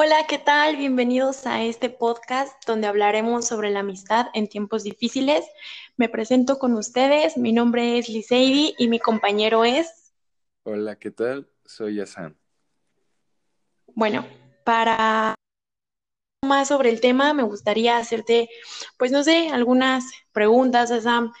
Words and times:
Hola, 0.00 0.28
¿qué 0.28 0.38
tal? 0.38 0.76
Bienvenidos 0.76 1.44
a 1.44 1.64
este 1.64 1.90
podcast 1.90 2.54
donde 2.68 2.86
hablaremos 2.86 3.48
sobre 3.48 3.68
la 3.70 3.80
amistad 3.80 4.26
en 4.32 4.48
tiempos 4.48 4.84
difíciles. 4.84 5.44
Me 5.96 6.08
presento 6.08 6.60
con 6.60 6.74
ustedes, 6.74 7.36
mi 7.36 7.52
nombre 7.52 7.98
es 7.98 8.08
Liseidi 8.08 8.76
y 8.78 8.86
mi 8.86 9.00
compañero 9.00 9.64
es... 9.64 10.14
Hola, 10.62 10.94
¿qué 11.00 11.10
tal? 11.10 11.48
Soy 11.64 11.98
Asan. 11.98 12.38
Bueno, 13.88 14.24
para 14.64 15.34
más 16.46 16.68
sobre 16.68 16.90
el 16.90 17.00
tema, 17.00 17.34
me 17.34 17.42
gustaría 17.42 17.96
hacerte, 17.96 18.48
pues 18.98 19.10
no 19.10 19.24
sé, 19.24 19.48
algunas 19.48 20.04
preguntas, 20.30 20.92
Asam. 20.92 21.32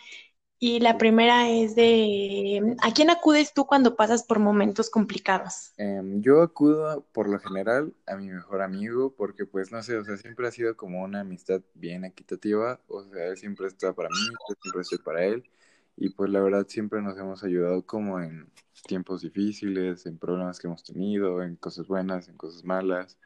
Y 0.60 0.80
la 0.80 0.98
primera 0.98 1.48
es 1.48 1.76
de, 1.76 2.76
¿a 2.82 2.92
quién 2.92 3.10
acudes 3.10 3.54
tú 3.54 3.64
cuando 3.66 3.94
pasas 3.94 4.24
por 4.24 4.40
momentos 4.40 4.90
complicados? 4.90 5.72
Em, 5.76 6.20
yo 6.20 6.42
acudo 6.42 7.06
por 7.12 7.28
lo 7.28 7.38
general 7.38 7.94
a 8.06 8.16
mi 8.16 8.28
mejor 8.28 8.62
amigo 8.62 9.14
porque 9.14 9.46
pues 9.46 9.70
no 9.70 9.82
sé, 9.84 9.96
o 9.96 10.04
sea, 10.04 10.16
siempre 10.16 10.48
ha 10.48 10.50
sido 10.50 10.76
como 10.76 11.04
una 11.04 11.20
amistad 11.20 11.62
bien 11.74 12.04
equitativa, 12.04 12.80
o 12.88 13.04
sea, 13.04 13.26
él 13.26 13.36
siempre 13.36 13.68
está 13.68 13.92
para 13.92 14.08
mí, 14.08 14.54
siempre 14.60 14.82
estoy 14.82 14.98
para 14.98 15.24
él 15.24 15.48
y 15.96 16.10
pues 16.10 16.30
la 16.30 16.40
verdad 16.40 16.66
siempre 16.68 17.02
nos 17.02 17.18
hemos 17.18 17.42
ayudado 17.44 17.84
como 17.84 18.20
en 18.20 18.50
tiempos 18.86 19.22
difíciles, 19.22 20.06
en 20.06 20.18
problemas 20.18 20.58
que 20.58 20.68
hemos 20.68 20.84
tenido, 20.84 21.42
en 21.42 21.56
cosas 21.56 21.88
buenas, 21.88 22.28
en 22.28 22.36
cosas 22.36 22.64
malas. 22.64 23.18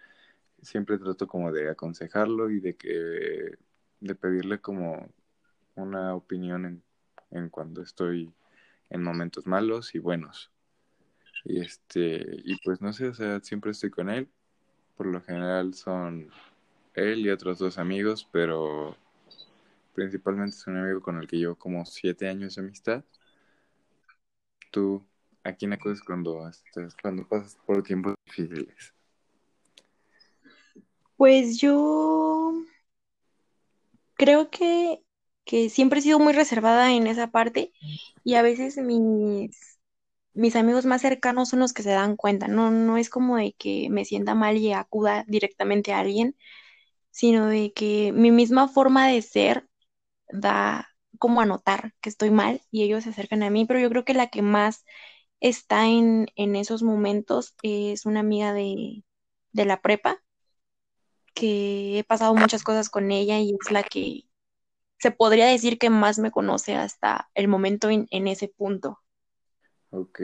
Siempre 0.63 0.99
trato 0.99 1.27
como 1.27 1.53
de 1.53 1.71
aconsejarlo 1.71 2.51
y 2.51 2.61
de 2.61 2.77
que 2.77 3.59
de 4.01 4.15
pedirle 4.15 4.61
como 4.61 5.09
una 5.77 6.15
opinión 6.15 6.65
en 6.67 6.83
en 7.33 7.49
cuando 7.49 7.83
estoy 7.83 8.33
en 8.91 9.03
momentos 9.03 9.47
malos 9.47 9.95
y 9.95 9.99
buenos. 9.99 10.51
Y 11.45 11.61
este, 11.61 12.25
y 12.45 12.57
pues 12.63 12.81
no 12.81 12.93
sé, 12.93 13.09
o 13.09 13.15
sea, 13.15 13.41
siempre 13.41 13.73
estoy 13.73 13.91
con 13.91 14.11
él. 14.11 14.29
Por 14.97 15.07
lo 15.07 15.21
general 15.21 15.75
son 15.75 16.31
él 16.95 17.21
y 17.21 17.31
otros 17.31 17.59
dos 17.59 17.79
amigos, 17.79 18.29
pero 18.31 18.97
principalmente 19.95 20.57
es 20.57 20.67
un 20.67 20.77
amigo 20.77 21.01
con 21.01 21.19
el 21.19 21.27
que 21.27 21.39
llevo 21.39 21.57
como 21.57 21.85
siete 21.85 22.29
años 22.29 22.55
de 22.55 22.63
amistad. 22.63 23.05
¿Tú 24.71 25.05
a 25.45 25.53
quién 25.53 25.73
acudes 25.73 26.01
cuando, 26.03 26.51
cuando 27.01 27.27
pasas 27.27 27.59
por 27.67 27.83
tiempos 27.83 28.15
difíciles? 28.27 28.95
Pues 31.17 31.59
yo 31.59 32.65
creo 34.15 34.51
que 34.51 35.03
que 35.53 35.69
siempre 35.69 35.99
he 36.01 36.03
sido 36.03 36.19
muy 36.19 36.33
reservada 36.33 36.95
en 36.95 37.07
esa 37.07 37.31
parte 37.31 37.75
y 38.25 38.37
a 38.37 38.43
veces 38.43 38.79
mis, 38.79 39.79
mis 40.33 40.57
amigos 40.57 40.87
más 40.87 41.03
cercanos 41.03 41.51
son 41.51 41.59
los 41.61 41.75
que 41.75 41.83
se 41.83 41.91
dan 41.91 42.17
cuenta. 42.17 42.49
No, 42.49 42.71
no 42.71 42.97
es 42.97 43.11
como 43.11 43.37
de 43.37 43.53
que 43.59 43.89
me 43.91 44.07
sienta 44.07 44.35
mal 44.35 44.57
y 44.57 44.73
acuda 44.73 45.27
directamente 45.29 45.93
a 45.93 45.99
alguien, 46.01 46.37
sino 47.11 47.49
de 47.49 47.75
que 47.75 48.13
mi 48.15 48.31
misma 48.31 48.69
forma 48.69 49.09
de 49.09 49.23
ser 49.23 49.69
da 50.31 50.89
como 51.19 51.43
a 51.43 51.47
notar 51.47 51.95
que 52.01 52.09
estoy 52.09 52.31
mal 52.31 52.63
y 52.71 52.85
ellos 52.85 53.05
se 53.05 53.11
acercan 53.11 53.43
a 53.43 53.51
mí, 53.51 53.67
pero 53.67 53.81
yo 53.81 53.91
creo 53.91 54.07
que 54.07 54.15
la 54.15 54.29
que 54.29 54.43
más 54.43 54.87
está 55.41 55.87
en, 55.89 56.29
en 56.37 56.57
esos 56.57 56.83
momentos 56.83 57.57
es 57.63 58.07
una 58.07 58.21
amiga 58.21 58.55
de, 58.55 59.05
de 59.53 59.67
la 59.67 59.83
prepa, 59.83 60.23
que 61.35 61.99
he 61.99 62.05
pasado 62.05 62.35
muchas 62.35 62.63
cosas 62.65 62.89
con 62.91 63.11
ella 63.13 63.39
y 63.41 63.51
es 63.61 63.71
la 63.71 63.83
que 63.83 64.25
se 65.03 65.11
podría 65.11 65.47
decir 65.47 65.81
que 65.81 65.91
más 65.91 66.21
me 66.21 66.31
conoce 66.31 66.77
hasta 66.77 67.29
el 67.35 67.49
momento 67.49 67.91
en, 67.91 68.29
ese 68.29 68.47
punto. 68.47 69.01
Ok, 69.91 70.21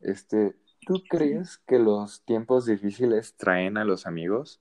este, 0.00 0.56
¿tú 0.84 1.04
crees 1.08 1.58
que 1.58 1.78
los 1.78 2.24
tiempos 2.24 2.66
difíciles 2.66 3.36
traen 3.36 3.76
a 3.76 3.84
los 3.84 4.06
amigos? 4.06 4.60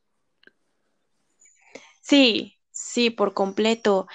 Sí, 2.02 2.60
sí, 2.70 3.10
por 3.10 3.34
completo. 3.34 4.06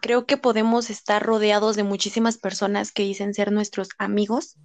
creo 0.00 0.26
que 0.26 0.36
podemos 0.36 0.90
estar 0.90 1.24
rodeados 1.24 1.76
de 1.76 1.84
muchísimas 1.84 2.36
personas 2.36 2.90
que 2.90 3.04
dicen 3.04 3.34
ser 3.34 3.52
nuestros 3.52 3.90
amigos, 3.98 4.56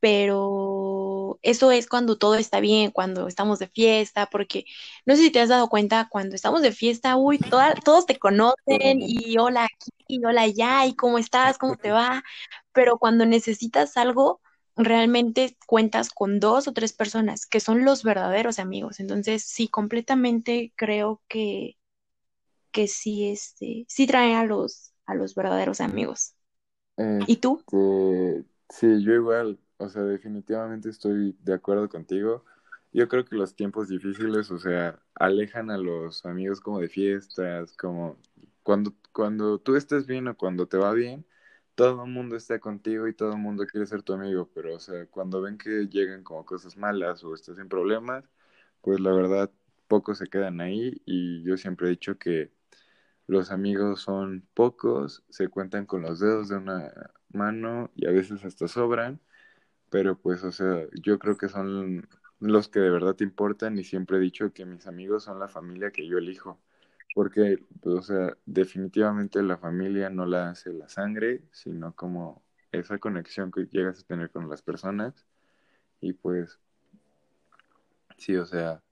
pero 0.00 0.99
eso 1.42 1.70
es 1.70 1.86
cuando 1.88 2.18
todo 2.18 2.34
está 2.34 2.60
bien, 2.60 2.90
cuando 2.90 3.26
estamos 3.28 3.58
de 3.58 3.68
fiesta, 3.68 4.26
porque 4.26 4.64
no 5.06 5.16
sé 5.16 5.22
si 5.22 5.30
te 5.30 5.40
has 5.40 5.48
dado 5.48 5.68
cuenta, 5.68 6.08
cuando 6.10 6.34
estamos 6.34 6.62
de 6.62 6.72
fiesta, 6.72 7.16
uy, 7.16 7.38
todos 7.38 8.06
te 8.06 8.18
conocen 8.18 9.00
y 9.00 9.38
hola 9.38 9.64
aquí, 9.64 9.90
y 10.08 10.24
hola 10.24 10.42
allá, 10.42 10.86
y 10.86 10.94
cómo 10.94 11.18
estás, 11.18 11.58
cómo 11.58 11.76
te 11.76 11.90
va, 11.92 12.24
pero 12.72 12.98
cuando 12.98 13.26
necesitas 13.26 13.96
algo, 13.96 14.40
realmente 14.76 15.56
cuentas 15.66 16.10
con 16.10 16.40
dos 16.40 16.68
o 16.68 16.72
tres 16.72 16.92
personas 16.92 17.46
que 17.46 17.60
son 17.60 17.84
los 17.84 18.02
verdaderos 18.02 18.58
amigos. 18.58 19.00
Entonces, 19.00 19.42
sí, 19.44 19.68
completamente 19.68 20.72
creo 20.76 21.20
que, 21.28 21.76
que 22.72 22.88
sí, 22.88 23.28
este, 23.28 23.84
sí 23.88 24.06
trae 24.06 24.34
a 24.34 24.44
los, 24.44 24.92
a 25.06 25.14
los 25.14 25.34
verdaderos 25.34 25.80
amigos. 25.80 26.34
¿Y 27.26 27.36
tú? 27.36 27.62
Sí, 28.70 29.02
yo 29.02 29.14
igual 29.14 29.58
o 29.80 29.88
sea, 29.88 30.02
definitivamente 30.02 30.90
estoy 30.90 31.36
de 31.42 31.54
acuerdo 31.54 31.88
contigo. 31.88 32.44
Yo 32.92 33.08
creo 33.08 33.24
que 33.24 33.36
los 33.36 33.54
tiempos 33.56 33.88
difíciles, 33.88 34.50
o 34.50 34.58
sea, 34.58 35.00
alejan 35.14 35.70
a 35.70 35.78
los 35.78 36.26
amigos 36.26 36.60
como 36.60 36.80
de 36.80 36.88
fiestas, 36.88 37.72
como 37.76 38.18
cuando, 38.62 38.94
cuando 39.12 39.58
tú 39.58 39.76
estés 39.76 40.06
bien 40.06 40.28
o 40.28 40.36
cuando 40.36 40.66
te 40.68 40.76
va 40.76 40.92
bien, 40.92 41.24
todo 41.74 42.04
el 42.04 42.10
mundo 42.10 42.36
está 42.36 42.58
contigo 42.60 43.08
y 43.08 43.14
todo 43.14 43.32
el 43.32 43.38
mundo 43.38 43.66
quiere 43.66 43.86
ser 43.86 44.02
tu 44.02 44.12
amigo, 44.12 44.50
pero, 44.54 44.76
o 44.76 44.80
sea, 44.80 45.06
cuando 45.06 45.40
ven 45.40 45.56
que 45.58 45.88
llegan 45.88 46.24
como 46.24 46.44
cosas 46.44 46.76
malas 46.76 47.24
o 47.24 47.34
estás 47.34 47.58
en 47.58 47.68
problemas, 47.68 48.24
pues 48.82 49.00
la 49.00 49.12
verdad, 49.12 49.50
pocos 49.88 50.18
se 50.18 50.28
quedan 50.28 50.60
ahí 50.60 51.00
y 51.06 51.42
yo 51.44 51.56
siempre 51.56 51.86
he 51.88 51.90
dicho 51.90 52.18
que 52.18 52.52
los 53.26 53.50
amigos 53.50 54.02
son 54.02 54.46
pocos, 54.54 55.24
se 55.30 55.48
cuentan 55.48 55.86
con 55.86 56.02
los 56.02 56.20
dedos 56.20 56.48
de 56.48 56.56
una 56.56 56.92
mano 57.32 57.90
y 57.94 58.06
a 58.06 58.10
veces 58.12 58.44
hasta 58.44 58.68
sobran 58.68 59.20
pero 59.90 60.18
pues, 60.18 60.44
o 60.44 60.52
sea, 60.52 60.86
yo 61.02 61.18
creo 61.18 61.36
que 61.36 61.48
son 61.48 62.08
los 62.40 62.68
que 62.68 62.80
de 62.80 62.90
verdad 62.90 63.16
te 63.16 63.24
importan 63.24 63.78
y 63.78 63.84
siempre 63.84 64.18
he 64.18 64.20
dicho 64.20 64.52
que 64.52 64.64
mis 64.66 64.86
amigos 64.86 65.24
son 65.24 65.38
la 65.40 65.48
familia 65.48 65.92
que 65.92 66.06
yo 66.06 66.18
elijo, 66.18 66.60
porque, 67.14 67.58
pues, 67.82 67.96
o 67.96 68.02
sea, 68.02 68.36
definitivamente 68.46 69.42
la 69.42 69.58
familia 69.58 70.10
no 70.10 70.26
la 70.26 70.50
hace 70.50 70.72
la 70.72 70.88
sangre, 70.88 71.42
sino 71.52 71.94
como 71.94 72.42
esa 72.72 72.98
conexión 72.98 73.50
que 73.52 73.66
llegas 73.66 74.00
a 74.00 74.06
tener 74.06 74.30
con 74.30 74.48
las 74.48 74.62
personas 74.62 75.26
y 76.00 76.12
pues, 76.14 76.60
sí, 78.18 78.36
o 78.36 78.46
sea, 78.46 78.82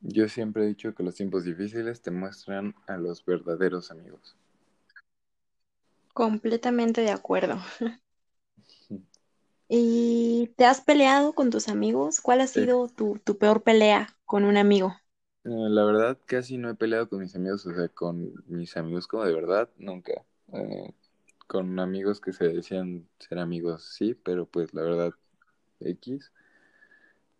yo 0.00 0.28
siempre 0.28 0.64
he 0.64 0.68
dicho 0.68 0.94
que 0.94 1.02
los 1.02 1.14
tiempos 1.14 1.44
difíciles 1.44 2.02
te 2.02 2.10
muestran 2.10 2.74
a 2.86 2.96
los 2.96 3.24
verdaderos 3.24 3.90
amigos. 3.90 4.36
Completamente 6.12 7.00
de 7.02 7.10
acuerdo. 7.10 7.58
¿Y 9.72 10.48
te 10.56 10.64
has 10.64 10.80
peleado 10.80 11.32
con 11.32 11.50
tus 11.50 11.68
amigos? 11.68 12.20
¿Cuál 12.20 12.40
ha 12.40 12.48
sido 12.48 12.88
tu, 12.88 13.20
peor 13.38 13.62
pelea 13.62 14.08
con 14.24 14.42
un 14.42 14.56
amigo? 14.56 14.96
Eh, 15.44 15.48
la 15.48 15.84
verdad, 15.84 16.18
casi 16.26 16.58
no 16.58 16.70
he 16.70 16.74
peleado 16.74 17.08
con 17.08 17.20
mis 17.20 17.36
amigos, 17.36 17.64
o 17.66 17.72
sea, 17.72 17.88
con 17.88 18.32
mis 18.48 18.76
amigos 18.76 19.06
como 19.06 19.24
de 19.24 19.32
verdad, 19.32 19.70
nunca. 19.78 20.24
Eh, 20.52 20.92
con 21.46 21.78
amigos 21.78 22.20
que 22.20 22.32
se 22.32 22.48
decían 22.48 23.08
ser 23.20 23.38
amigos, 23.38 23.84
sí, 23.94 24.14
pero 24.14 24.44
pues 24.46 24.74
la 24.74 24.82
verdad, 24.82 25.12
X. 25.80 26.32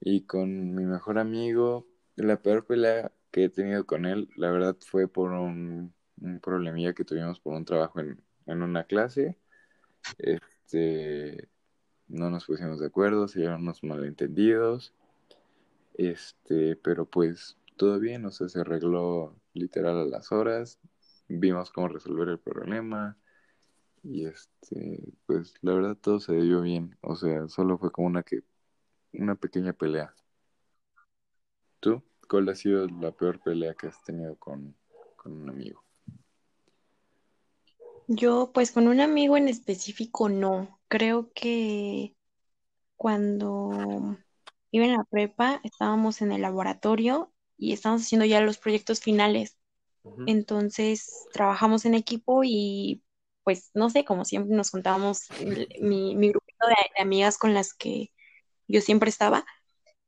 Y 0.00 0.22
con 0.22 0.74
mi 0.74 0.84
mejor 0.84 1.18
amigo, 1.18 1.86
la 2.16 2.40
peor 2.40 2.64
pelea 2.66 3.12
que 3.32 3.44
he 3.44 3.48
tenido 3.48 3.86
con 3.86 4.06
él, 4.06 4.28
la 4.36 4.50
verdad, 4.50 4.76
fue 4.80 5.08
por 5.08 5.32
un, 5.32 5.92
un 6.20 6.40
problemilla 6.40 6.94
que 6.94 7.04
tuvimos 7.04 7.40
por 7.40 7.54
un 7.54 7.64
trabajo 7.64 8.00
en, 8.00 8.22
en 8.46 8.62
una 8.62 8.84
clase. 8.84 9.36
Este 10.18 11.49
no 12.10 12.30
nos 12.30 12.46
pusimos 12.46 12.80
de 12.80 12.86
acuerdo, 12.86 13.28
se 13.28 13.40
llevaron 13.40 13.62
unos 13.62 13.82
malentendidos, 13.82 14.92
este, 15.94 16.76
pero 16.76 17.06
pues 17.06 17.56
todo 17.76 17.98
bien, 17.98 18.24
o 18.26 18.30
sea, 18.30 18.48
se 18.48 18.60
arregló 18.60 19.36
literal 19.54 19.98
a 19.98 20.04
las 20.04 20.32
horas, 20.32 20.78
vimos 21.28 21.70
cómo 21.70 21.88
resolver 21.88 22.28
el 22.28 22.38
problema 22.38 23.16
y 24.02 24.26
este, 24.26 25.02
pues 25.26 25.54
la 25.62 25.74
verdad 25.74 25.96
todo 25.96 26.20
se 26.20 26.34
dio 26.34 26.62
bien, 26.62 26.96
o 27.00 27.16
sea, 27.16 27.48
solo 27.48 27.78
fue 27.78 27.92
como 27.92 28.08
una 28.08 28.22
que 28.22 28.42
una 29.12 29.34
pequeña 29.34 29.72
pelea. 29.72 30.14
¿Tú? 31.80 32.02
¿Cuál 32.28 32.48
ha 32.48 32.54
sido 32.54 32.86
la 32.86 33.12
peor 33.12 33.40
pelea 33.40 33.74
que 33.74 33.88
has 33.88 34.02
tenido 34.04 34.36
con, 34.36 34.74
con 35.16 35.32
un 35.32 35.48
amigo? 35.48 35.82
Yo, 38.06 38.50
pues 38.52 38.72
con 38.72 38.88
un 38.88 39.00
amigo 39.00 39.36
en 39.36 39.48
específico, 39.48 40.28
no. 40.28 40.79
Creo 40.90 41.30
que 41.32 42.16
cuando 42.96 44.18
iba 44.72 44.84
en 44.84 44.92
la 44.92 45.04
prepa, 45.04 45.60
estábamos 45.62 46.20
en 46.20 46.32
el 46.32 46.42
laboratorio 46.42 47.32
y 47.56 47.72
estábamos 47.72 48.02
haciendo 48.02 48.26
ya 48.26 48.40
los 48.40 48.58
proyectos 48.58 49.00
finales. 49.00 49.56
Entonces, 50.26 51.28
trabajamos 51.32 51.84
en 51.84 51.94
equipo 51.94 52.42
y, 52.44 53.04
pues, 53.44 53.70
no 53.72 53.88
sé, 53.88 54.04
como 54.04 54.24
siempre 54.24 54.56
nos 54.56 54.72
contábamos, 54.72 55.28
mi, 55.80 56.16
mi 56.16 56.28
grupito 56.28 56.66
de, 56.66 57.00
amigas 57.00 57.38
con 57.38 57.54
las 57.54 57.72
que 57.72 58.12
yo 58.66 58.80
siempre 58.80 59.10
estaba, 59.10 59.46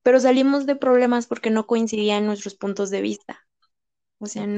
pero 0.02 0.18
salimos 0.18 0.66
de 0.66 0.74
problemas 0.74 1.28
porque 1.28 1.50
no 1.50 1.68
coincidían 1.68 2.26
nuestros 2.26 2.56
puntos 2.56 2.90
de 2.90 3.02
vista. 3.02 3.46
O 4.18 4.26
sea, 4.26 4.42
Ok. 4.42 4.48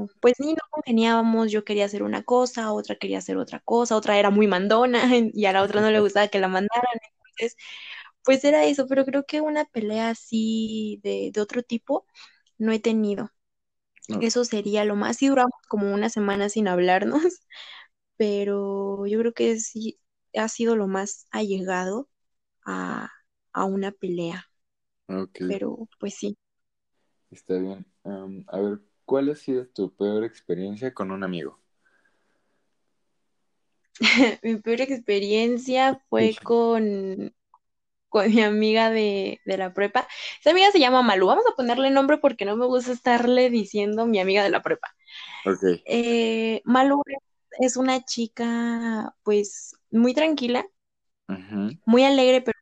No, 0.00 0.08
pues 0.20 0.34
ni 0.40 0.52
no 0.54 0.60
congeniábamos, 0.70 1.50
yo 1.52 1.64
quería 1.64 1.84
hacer 1.86 2.02
una 2.02 2.22
cosa, 2.24 2.72
otra 2.72 2.96
quería 2.96 3.18
hacer 3.18 3.36
otra 3.38 3.60
cosa, 3.60 3.96
otra 3.96 4.18
era 4.18 4.30
muy 4.30 4.46
mandona 4.48 5.02
y 5.34 5.46
a 5.46 5.52
la 5.52 5.62
otra 5.62 5.80
no 5.80 5.90
le 5.90 6.00
gustaba 6.00 6.28
que 6.28 6.40
la 6.40 6.48
mandaran. 6.48 6.84
Entonces, 7.26 7.56
pues 8.24 8.44
era 8.44 8.64
eso, 8.66 8.86
pero 8.88 9.04
creo 9.04 9.26
que 9.26 9.40
una 9.40 9.64
pelea 9.66 10.10
así 10.10 11.00
de, 11.02 11.30
de 11.32 11.40
otro 11.40 11.62
tipo 11.62 12.06
no 12.58 12.72
he 12.72 12.80
tenido. 12.80 13.30
No, 14.08 14.20
Eso 14.20 14.44
sería 14.44 14.84
lo 14.84 14.96
más. 14.96 15.16
Sí 15.18 15.28
duramos 15.28 15.52
como 15.68 15.92
una 15.94 16.10
semana 16.10 16.48
sin 16.48 16.68
hablarnos, 16.68 17.22
pero 18.18 19.06
yo 19.06 19.18
creo 19.20 19.34
que 19.34 19.58
sí 19.60 20.00
ha 20.36 20.48
sido 20.48 20.76
lo 20.76 20.88
más 20.88 21.26
allegado 21.32 22.08
a, 22.66 23.10
a 23.54 23.64
una 23.66 23.92
pelea. 23.92 24.46
Pero 25.46 25.88
pues 25.98 26.14
sí. 26.14 26.36
está 27.30 27.54
bien. 27.58 27.86
A 28.48 28.60
ver, 28.60 28.80
¿cuál 29.08 29.30
ha 29.30 29.34
sido 29.34 29.66
tu 29.66 29.92
peor 29.96 30.22
experiencia 30.24 30.94
con 30.94 31.10
un 31.10 31.24
amigo? 31.24 31.58
Mi 34.42 34.56
peor 34.56 34.80
experiencia 34.80 36.00
Sí. 36.16 36.30
fue 36.30 36.36
con, 36.42 37.34
con 38.08 38.30
mi 38.34 38.42
amiga 38.42 38.90
de, 38.90 39.40
de 39.44 39.58
la 39.58 39.74
prepa. 39.74 40.08
Esa 40.40 40.50
amiga 40.50 40.70
se 40.72 40.80
llama 40.80 41.02
Malu. 41.02 41.26
Vamos 41.28 41.44
a 41.50 41.56
ponerle 41.56 41.90
nombre 41.90 42.18
porque 42.18 42.44
no 42.44 42.56
me 42.56 42.66
gusta 42.66 42.92
estarle 42.92 43.50
diciendo 43.50 44.06
mi 44.06 44.20
amiga 44.20 44.44
de 44.44 44.50
la 44.50 44.62
prepa. 44.62 44.88
Ok. 45.44 45.64
Eh, 45.84 46.62
Malu 46.64 47.02
es 47.60 47.76
una 47.76 48.04
chica 48.04 49.14
pues 49.24 49.76
muy 49.90 50.14
tranquila, 50.14 50.66
muy 51.84 52.04
alegre, 52.04 52.42
pero 52.42 52.58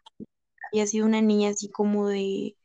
había 0.73 0.87
sido 0.87 1.07
una 1.07 1.23
niña 1.23 1.51
así 1.51 1.71
como 1.71 2.09
de 2.09 2.57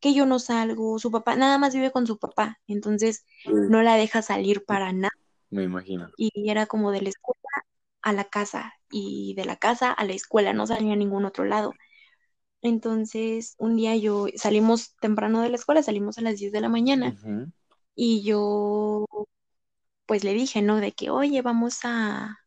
que 0.00 0.14
yo 0.14 0.26
no 0.26 0.38
salgo, 0.38 0.98
su 0.98 1.10
papá 1.10 1.36
nada 1.36 1.58
más 1.58 1.74
vive 1.74 1.90
con 1.90 2.06
su 2.06 2.18
papá, 2.18 2.58
entonces 2.66 3.24
no 3.44 3.82
la 3.82 3.96
deja 3.96 4.22
salir 4.22 4.64
para 4.64 4.92
nada 4.92 5.12
me 5.50 5.64
imagino. 5.64 6.08
y 6.16 6.50
era 6.50 6.66
como 6.66 6.90
de 6.92 7.02
la 7.02 7.10
escuela 7.10 7.40
a 8.02 8.12
la 8.12 8.24
casa 8.24 8.72
y 8.90 9.34
de 9.34 9.44
la 9.44 9.56
casa 9.56 9.92
a 9.92 10.04
la 10.04 10.12
escuela, 10.12 10.52
no 10.52 10.66
salía 10.66 10.94
a 10.94 10.96
ningún 10.96 11.24
otro 11.24 11.44
lado. 11.44 11.74
Entonces, 12.62 13.54
un 13.58 13.76
día 13.76 13.96
yo 13.96 14.26
salimos 14.36 14.94
temprano 14.96 15.42
de 15.42 15.50
la 15.50 15.56
escuela, 15.56 15.82
salimos 15.82 16.18
a 16.18 16.22
las 16.22 16.38
10 16.38 16.52
de 16.52 16.60
la 16.60 16.68
mañana 16.68 17.16
y 17.94 18.22
yo 18.22 19.06
pues 20.06 20.24
le 20.24 20.34
dije, 20.34 20.60
¿no? 20.62 20.78
De 20.78 20.92
que, 20.92 21.10
oye, 21.10 21.40
vamos 21.42 21.80
a, 21.84 22.39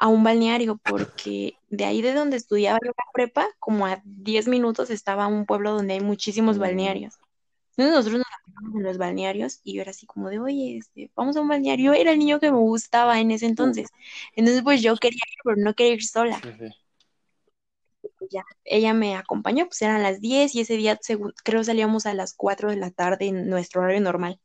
a 0.00 0.08
un 0.08 0.24
balneario 0.24 0.78
porque 0.84 1.54
de 1.70 1.84
ahí 1.86 2.02
de 2.02 2.14
donde 2.14 2.38
estudiaba 2.38 2.80
yo 2.84 2.88
la 2.96 3.04
prepa, 3.14 3.48
como 3.60 3.86
a 3.86 4.02
10 4.04 4.48
minutos 4.48 4.90
estaba 4.90 5.28
un 5.28 5.46
pueblo 5.46 5.72
donde 5.72 5.94
hay 5.94 6.00
muchísimos 6.00 6.58
Mm, 6.58 6.60
balnearios. 6.60 7.14
Entonces 7.76 7.94
nosotros 7.96 8.18
nos 8.20 8.26
quedamos 8.46 8.76
en 8.76 8.82
los 8.84 8.98
balnearios 8.98 9.60
y 9.64 9.74
yo 9.74 9.82
era 9.82 9.92
así 9.92 10.06
como 10.06 10.30
de, 10.30 10.40
oye, 10.40 10.78
este, 10.78 11.10
vamos 11.16 11.36
a 11.36 11.42
un 11.42 11.48
balneario. 11.48 11.92
Era 11.94 12.12
el 12.12 12.18
niño 12.20 12.40
que 12.40 12.52
me 12.52 12.58
gustaba 12.58 13.20
en 13.20 13.30
ese 13.32 13.46
entonces. 13.46 13.88
Entonces 14.36 14.62
pues 14.64 14.82
yo 14.82 14.96
quería 14.96 15.16
ir, 15.18 15.38
pero 15.44 15.56
no 15.58 15.74
quería 15.74 15.94
ir 15.94 16.04
sola. 16.04 16.40
sí, 16.42 16.48
sí. 16.58 16.74
Ya, 18.30 18.44
ella 18.64 18.94
me 18.94 19.16
acompañó, 19.16 19.66
pues 19.66 19.82
eran 19.82 20.02
las 20.02 20.20
10 20.20 20.54
y 20.54 20.60
ese 20.60 20.76
día 20.76 20.98
segu- 21.00 21.34
creo 21.44 21.64
salíamos 21.64 22.06
a 22.06 22.14
las 22.14 22.34
4 22.34 22.70
de 22.70 22.76
la 22.76 22.90
tarde 22.90 23.26
en 23.26 23.48
nuestro 23.50 23.82
horario 23.82 24.00
normal. 24.00 24.40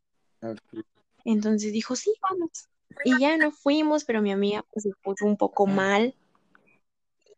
Entonces 1.25 1.73
dijo, 1.73 1.95
sí, 1.97 2.13
vamos. 2.21 2.69
Y 3.03 3.19
ya 3.19 3.37
no 3.37 3.51
fuimos, 3.51 4.05
pero 4.05 4.21
mi 4.21 4.31
amiga 4.31 4.65
pues 4.71 4.83
se 4.83 4.91
puso 5.03 5.25
un 5.25 5.37
poco 5.37 5.67
mal 5.67 6.15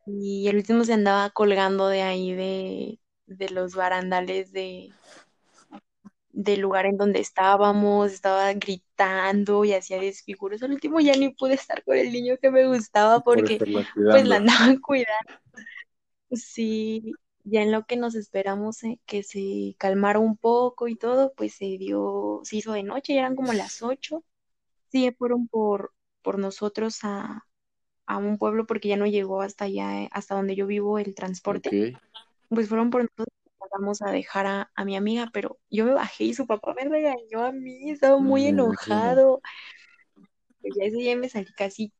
y 0.07 0.47
el 0.47 0.55
último 0.57 0.83
se 0.83 0.93
andaba 0.93 1.29
colgando 1.31 1.87
de 1.87 2.01
ahí 2.01 2.33
de, 2.33 2.99
de 3.27 3.49
los 3.49 3.75
barandales 3.75 4.51
de, 4.51 4.95
del 6.31 6.61
lugar 6.61 6.85
en 6.85 6.97
donde 6.97 7.19
estábamos, 7.19 8.11
estaba 8.11 8.53
gritando 8.53 9.65
y 9.65 9.73
hacía 9.73 9.99
desfiguros. 9.99 10.61
Al 10.63 10.71
último 10.73 10.99
ya 10.99 11.13
ni 11.15 11.29
pude 11.33 11.55
estar 11.55 11.83
con 11.83 11.97
el 11.97 12.11
niño 12.11 12.37
que 12.41 12.51
me 12.51 12.67
gustaba 12.67 13.21
Por 13.31 13.45
porque 13.45 13.61
estarla 13.61 13.87
pues 14.09 14.25
la 14.25 14.37
andaban 14.37 14.77
cuidando. 14.81 15.33
Sí, 16.31 17.13
ya 17.43 17.61
en 17.61 17.71
lo 17.71 17.85
que 17.85 17.97
nos 17.97 18.15
esperamos 18.15 18.83
eh, 18.83 18.99
que 19.05 19.23
se 19.23 19.75
calmara 19.77 20.19
un 20.19 20.37
poco 20.37 20.87
y 20.87 20.95
todo, 20.95 21.33
pues 21.35 21.53
se 21.55 21.65
dio, 21.77 22.41
se 22.43 22.57
hizo 22.57 22.73
de 22.73 22.83
noche, 22.83 23.13
ya 23.13 23.21
eran 23.21 23.35
como 23.35 23.53
las 23.53 23.81
ocho. 23.81 24.23
Sí, 24.97 25.11
fueron 25.17 25.47
por, 25.47 25.93
por 26.21 26.39
nosotros 26.39 26.99
a, 27.03 27.43
a 28.07 28.17
un 28.17 28.37
pueblo 28.37 28.65
porque 28.67 28.89
ya 28.89 28.97
no 28.97 29.07
llegó 29.07 29.41
hasta 29.41 29.65
allá, 29.65 30.03
eh, 30.03 30.09
hasta 30.11 30.35
donde 30.35 30.55
yo 30.55 30.67
vivo 30.67 30.99
el 30.99 31.15
transporte. 31.15 31.77
Pues 32.49 32.69
fueron 32.69 32.91
por 32.91 33.03
nosotros, 33.03 33.27
vamos 33.71 34.01
a 34.01 34.11
dejar 34.11 34.47
a, 34.47 34.71
a 34.75 34.85
mi 34.85 34.95
amiga, 34.97 35.29
pero 35.33 35.59
yo 35.69 35.85
me 35.85 35.93
bajé 35.93 36.25
y 36.25 36.33
su 36.35 36.47
papá 36.47 36.73
me 36.75 36.85
regañó 36.89 37.43
a 37.45 37.51
mí, 37.53 37.91
estaba 37.91 38.19
muy 38.19 38.47
enojado. 38.47 39.41
Pues 40.61 40.73
ya 40.75 40.85
ese 40.85 40.97
día 40.97 41.15
me 41.15 41.29
salí 41.29 41.47
casi 41.53 41.93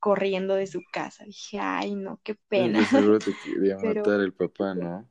corriendo 0.00 0.54
de 0.54 0.66
su 0.66 0.82
casa. 0.92 1.24
Dije, 1.24 1.58
ay, 1.60 1.94
no, 1.94 2.20
qué 2.24 2.34
pena. 2.48 2.80
De 2.80 2.84
seguro 2.86 3.20
te 3.20 3.36
quería 3.36 3.78
Pero 3.82 4.04
matar 4.04 4.20
el 4.20 4.32
papá, 4.32 4.74
¿no? 4.74 5.08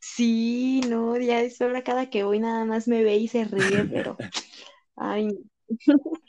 sí, 0.00 0.80
no, 0.88 1.16
ya 1.18 1.40
es 1.40 1.60
hora 1.60 1.82
cada 1.84 2.10
que 2.10 2.24
voy 2.24 2.40
nada 2.40 2.64
más 2.64 2.88
me 2.88 3.02
ve 3.04 3.16
y 3.16 3.28
se 3.28 3.44
ríe, 3.44 3.84
pero, 3.92 4.18
ay. 4.96 5.28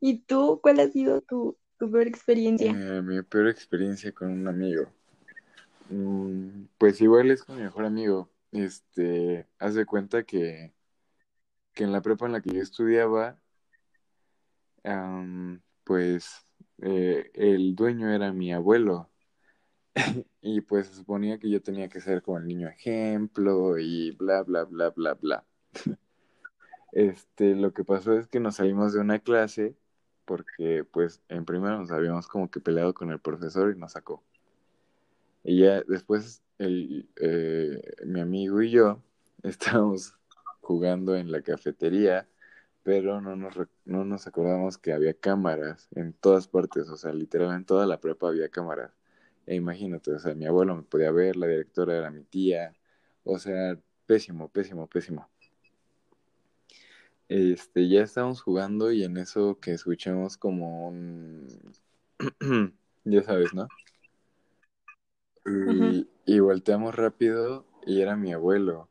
¿Y 0.00 0.20
tú, 0.20 0.60
cuál 0.62 0.80
ha 0.80 0.88
sido 0.88 1.20
tu, 1.20 1.56
tu 1.78 1.90
peor 1.90 2.06
experiencia? 2.06 2.70
Eh, 2.70 3.02
mi 3.02 3.22
peor 3.22 3.48
experiencia 3.48 4.12
con 4.12 4.30
un 4.30 4.48
amigo. 4.48 4.86
Mm, 5.90 6.66
pues 6.78 7.00
igual 7.00 7.30
es 7.30 7.44
con 7.44 7.56
mi 7.56 7.62
mejor 7.62 7.84
amigo. 7.84 8.30
Este, 8.52 9.46
haz 9.58 9.74
de 9.74 9.86
cuenta 9.86 10.24
que, 10.24 10.72
que 11.72 11.84
en 11.84 11.92
la 11.92 12.02
prepa 12.02 12.26
en 12.26 12.32
la 12.32 12.40
que 12.40 12.54
yo 12.54 12.62
estudiaba, 12.62 13.38
pues 15.84 16.46
eh, 16.82 17.30
el 17.34 17.74
dueño 17.74 18.10
era 18.10 18.32
mi 18.32 18.52
abuelo. 18.52 19.10
Y 20.46 20.60
pues 20.60 20.88
se 20.88 20.94
suponía 20.96 21.38
que 21.38 21.48
yo 21.48 21.62
tenía 21.62 21.88
que 21.88 22.00
ser 22.00 22.22
como 22.22 22.38
el 22.38 22.46
niño 22.46 22.68
ejemplo 22.68 23.78
y 23.78 24.10
bla, 24.12 24.42
bla, 24.42 24.64
bla, 24.64 24.90
bla, 24.90 25.14
bla. 25.14 25.46
Este, 26.94 27.56
lo 27.56 27.72
que 27.74 27.84
pasó 27.84 28.12
es 28.14 28.28
que 28.28 28.38
nos 28.40 28.56
salimos 28.56 28.92
de 28.94 29.00
una 29.00 29.18
clase 29.18 29.76
porque 30.24 30.84
pues 30.84 31.20
en 31.28 31.44
primero 31.44 31.78
nos 31.78 31.90
habíamos 31.90 32.28
como 32.28 32.50
que 32.50 32.60
peleado 32.60 32.94
con 32.94 33.10
el 33.10 33.20
profesor 33.20 33.74
y 33.74 33.78
nos 33.78 33.92
sacó. 33.92 34.22
Y 35.42 35.60
ya 35.60 35.82
después 35.82 36.42
eh, 36.58 37.82
mi 38.06 38.20
amigo 38.20 38.62
y 38.62 38.70
yo 38.70 39.02
estábamos 39.42 40.14
jugando 40.60 41.16
en 41.16 41.30
la 41.32 41.42
cafetería, 41.42 42.28
pero 42.84 43.20
no 43.20 43.36
nos, 43.36 43.56
no 43.84 44.04
nos 44.04 44.26
acordamos 44.26 44.78
que 44.78 44.92
había 44.92 45.14
cámaras 45.14 45.88
en 45.94 46.12
todas 46.14 46.48
partes, 46.48 46.88
o 46.90 46.96
sea, 46.96 47.12
literal 47.12 47.54
en 47.56 47.64
toda 47.66 47.86
la 47.86 48.00
prepa 48.00 48.28
había 48.28 48.48
cámaras. 48.50 48.92
E 49.46 49.56
imagínate, 49.56 50.12
o 50.12 50.18
sea, 50.20 50.34
mi 50.34 50.46
abuelo 50.46 50.76
me 50.76 50.82
podía 50.84 51.10
ver, 51.12 51.36
la 51.36 51.46
directora 51.48 51.96
era 51.98 52.10
mi 52.10 52.24
tía, 52.24 52.74
o 53.24 53.38
sea, 53.38 53.78
pésimo, 54.06 54.48
pésimo, 54.50 54.88
pésimo. 54.88 55.28
Este, 57.28 57.88
ya 57.88 58.02
estábamos 58.02 58.42
jugando 58.42 58.92
y 58.92 59.04
en 59.04 59.16
eso 59.16 59.58
que 59.60 59.72
escuchamos 59.72 60.36
como 60.36 60.88
un... 60.88 61.48
ya 63.04 63.22
sabes, 63.22 63.54
¿no? 63.54 63.68
Y, 65.46 66.08
y 66.26 66.38
volteamos 66.40 66.94
rápido 66.94 67.66
y 67.86 68.00
era 68.00 68.16
mi 68.16 68.32
abuelo. 68.32 68.88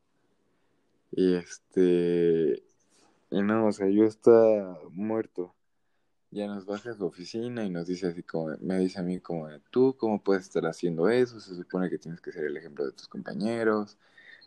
Y 1.11 1.35
este... 1.35 2.63
Y 3.29 3.41
no, 3.41 3.67
o 3.67 3.71
sea, 3.71 3.89
yo 3.89 4.03
estaba 4.03 4.79
muerto. 4.91 5.55
Ya 6.31 6.47
nos 6.47 6.65
baja 6.65 6.91
a 6.91 6.95
su 6.95 7.05
oficina 7.05 7.63
y 7.65 7.69
nos 7.69 7.87
dice 7.87 8.07
así 8.07 8.23
como, 8.23 8.55
me 8.59 8.79
dice 8.79 8.99
a 8.99 9.03
mí 9.03 9.19
como, 9.19 9.47
tú, 9.71 9.95
¿cómo 9.97 10.21
puedes 10.23 10.43
estar 10.43 10.65
haciendo 10.65 11.09
eso? 11.09 11.39
Se 11.39 11.55
supone 11.55 11.89
que 11.89 11.99
tienes 11.99 12.21
que 12.21 12.31
ser 12.31 12.45
el 12.45 12.57
ejemplo 12.57 12.85
de 12.85 12.91
tus 12.91 13.07
compañeros. 13.07 13.97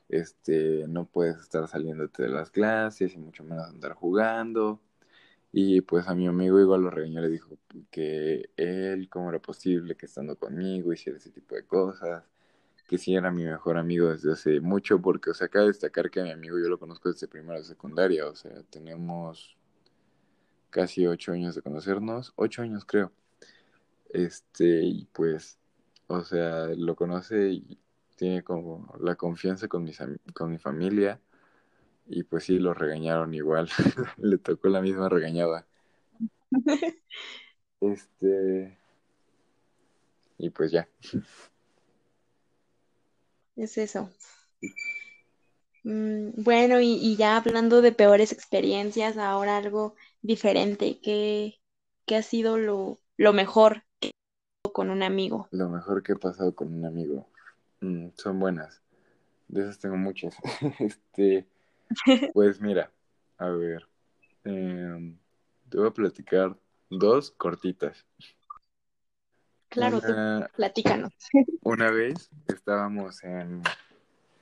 Este, 0.08 0.86
no 0.88 1.06
puedes 1.06 1.38
estar 1.38 1.66
saliéndote 1.68 2.24
de 2.24 2.28
las 2.28 2.50
clases 2.50 3.14
y 3.14 3.18
mucho 3.18 3.44
menos 3.44 3.66
andar 3.66 3.94
jugando. 3.94 4.80
Y 5.52 5.80
pues 5.80 6.06
a 6.08 6.14
mi 6.14 6.26
amigo 6.26 6.60
igual 6.60 6.82
lo 6.82 6.90
regañó, 6.90 7.20
le 7.20 7.30
dijo 7.30 7.56
que 7.90 8.50
él, 8.56 9.08
cómo 9.08 9.30
era 9.30 9.40
posible 9.40 9.96
que 9.96 10.06
estando 10.06 10.36
conmigo 10.36 10.92
hiciera 10.92 11.18
ese 11.18 11.30
tipo 11.30 11.54
de 11.54 11.64
cosas, 11.64 12.24
que 12.86 12.98
sí 12.98 13.14
era 13.14 13.30
mi 13.30 13.44
mejor 13.44 13.78
amigo 13.78 14.10
desde 14.10 14.32
hace 14.32 14.60
mucho, 14.60 15.00
porque, 15.00 15.30
o 15.30 15.34
sea, 15.34 15.48
cabe 15.48 15.68
destacar 15.68 16.10
que 16.10 16.20
a 16.20 16.24
mi 16.24 16.30
amigo 16.30 16.58
yo 16.58 16.68
lo 16.68 16.78
conozco 16.78 17.10
desde 17.10 17.28
primero 17.28 17.58
de 17.58 17.64
secundaria, 17.64 18.26
o 18.26 18.34
sea, 18.34 18.62
tenemos 18.70 19.56
casi 20.70 21.06
ocho 21.06 21.32
años 21.32 21.54
de 21.54 21.62
conocernos, 21.62 22.32
ocho 22.36 22.62
años 22.62 22.84
creo, 22.84 23.12
este, 24.10 24.82
y 24.82 25.06
pues, 25.06 25.58
o 26.06 26.22
sea, 26.22 26.66
lo 26.76 26.96
conoce 26.96 27.50
y 27.50 27.78
tiene 28.16 28.42
como 28.42 28.92
la 29.00 29.14
confianza 29.14 29.68
con, 29.68 29.84
mis, 29.84 29.98
con 30.34 30.50
mi 30.50 30.58
familia, 30.58 31.20
y 32.06 32.22
pues 32.24 32.44
sí, 32.44 32.58
lo 32.58 32.74
regañaron 32.74 33.34
igual, 33.34 33.68
le 34.18 34.38
tocó 34.38 34.68
la 34.68 34.80
misma 34.80 35.08
regañada. 35.08 35.66
Este, 37.78 38.78
y 40.38 40.48
pues 40.48 40.72
ya. 40.72 40.88
Es 43.54 43.76
eso. 43.76 44.10
Mm, 45.84 46.42
bueno, 46.42 46.80
y, 46.80 46.94
y 46.94 47.16
ya 47.16 47.36
hablando 47.36 47.80
de 47.82 47.92
peores 47.92 48.32
experiencias, 48.32 49.18
ahora 49.18 49.56
algo 49.56 49.94
diferente. 50.22 50.98
¿Qué, 51.02 51.60
qué 52.06 52.16
ha 52.16 52.22
sido 52.22 52.58
lo, 52.58 52.98
lo 53.16 53.32
mejor 53.32 53.84
que 54.00 54.10
con 54.72 54.90
un 54.90 55.02
amigo? 55.02 55.48
Lo 55.52 55.68
mejor 55.68 56.02
que 56.02 56.12
he 56.12 56.16
pasado 56.16 56.54
con 56.54 56.74
un 56.74 56.84
amigo. 56.86 57.28
Mm, 57.80 58.08
son 58.14 58.38
buenas. 58.38 58.82
De 59.48 59.62
esas 59.62 59.78
tengo 59.78 59.96
muchas. 59.96 60.36
este, 60.80 61.46
pues 62.34 62.60
mira, 62.60 62.90
a 63.38 63.48
ver. 63.48 63.88
em, 64.44 65.16
te 65.68 65.78
voy 65.78 65.88
a 65.88 65.92
platicar 65.92 66.56
dos 66.90 67.30
cortitas. 67.32 68.06
Claro, 69.68 70.00
tú 70.00 70.12
Una, 70.12 70.50
platícanos. 70.56 71.12
una 71.62 71.90
vez 71.90 72.30
estábamos 72.46 73.22
en, 73.24 73.62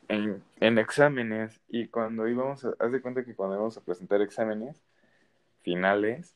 en, 0.09 0.43
en 0.61 0.79
exámenes 0.79 1.61
y 1.69 1.89
cuando 1.89 2.29
íbamos 2.29 2.65
a, 2.65 2.75
haz 2.79 2.93
de 2.93 3.01
cuenta 3.01 3.25
que 3.25 3.35
cuando 3.35 3.57
íbamos 3.57 3.77
a 3.77 3.81
presentar 3.81 4.21
exámenes 4.23 4.83
finales, 5.63 6.35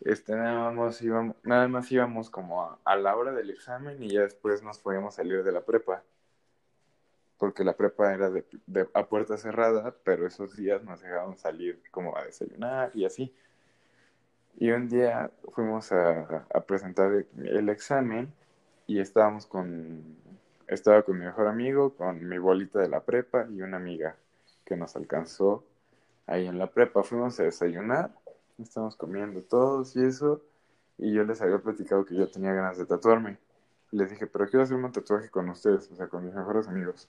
este, 0.00 0.34
nada 0.36 0.70
más 0.70 1.02
íbamos, 1.02 1.36
nada 1.42 1.68
más 1.68 1.90
íbamos 1.90 2.30
como 2.30 2.62
a, 2.62 2.78
a 2.84 2.96
la 2.96 3.16
hora 3.16 3.32
del 3.32 3.50
examen 3.50 4.02
y 4.02 4.10
ya 4.10 4.22
después 4.22 4.62
nos 4.62 4.78
podíamos 4.78 5.14
salir 5.16 5.42
de 5.42 5.52
la 5.52 5.64
prepa, 5.64 6.02
porque 7.40 7.64
la 7.64 7.74
prepa 7.76 8.14
era 8.14 8.30
de, 8.30 8.46
de- 8.68 8.88
a 8.94 9.06
puerta 9.08 9.38
cerrada, 9.38 9.96
pero 10.04 10.26
esos 10.28 10.56
días 10.56 10.84
nos 10.84 11.02
dejaban 11.02 11.38
salir 11.38 11.82
como 11.92 12.16
a 12.18 12.24
desayunar 12.26 12.92
y 12.94 13.06
así. 13.06 13.34
Y 14.58 14.70
un 14.70 14.88
día 14.88 15.30
fuimos 15.54 15.90
a, 15.92 16.46
a 16.52 16.60
presentar 16.60 17.24
el, 17.38 17.68
examen 17.68 18.32
y 18.86 19.00
estábamos 19.00 19.46
con, 19.46 20.16
estaba 20.68 21.02
con 21.02 21.18
mi 21.18 21.24
mejor 21.24 21.46
amigo, 21.48 21.94
con 21.96 22.28
mi 22.28 22.38
bolita 22.38 22.78
de 22.80 22.88
la 22.88 23.00
prepa 23.00 23.46
y 23.50 23.62
una 23.62 23.78
amiga 23.78 24.16
que 24.66 24.76
nos 24.76 24.96
alcanzó 24.96 25.64
ahí 26.26 26.46
en 26.46 26.58
la 26.58 26.68
prepa. 26.68 27.02
Fuimos 27.04 27.40
a 27.40 27.44
desayunar, 27.44 28.12
estábamos 28.58 28.96
comiendo 28.96 29.42
todos 29.42 29.96
y 29.96 30.04
eso, 30.04 30.42
y 30.98 31.12
yo 31.14 31.24
les 31.24 31.40
había 31.42 31.58
platicado 31.58 32.04
que 32.04 32.16
yo 32.16 32.28
tenía 32.30 32.52
ganas 32.54 32.78
de 32.78 32.86
tatuarme. 32.86 33.38
Les 33.92 34.10
dije, 34.10 34.26
pero 34.26 34.46
quiero 34.48 34.64
hacerme 34.64 34.86
un 34.86 34.92
tatuaje 34.92 35.30
con 35.30 35.48
ustedes, 35.50 35.90
o 35.92 35.96
sea, 35.96 36.08
con 36.08 36.24
mis 36.24 36.34
mejores 36.34 36.68
amigos. 36.68 37.08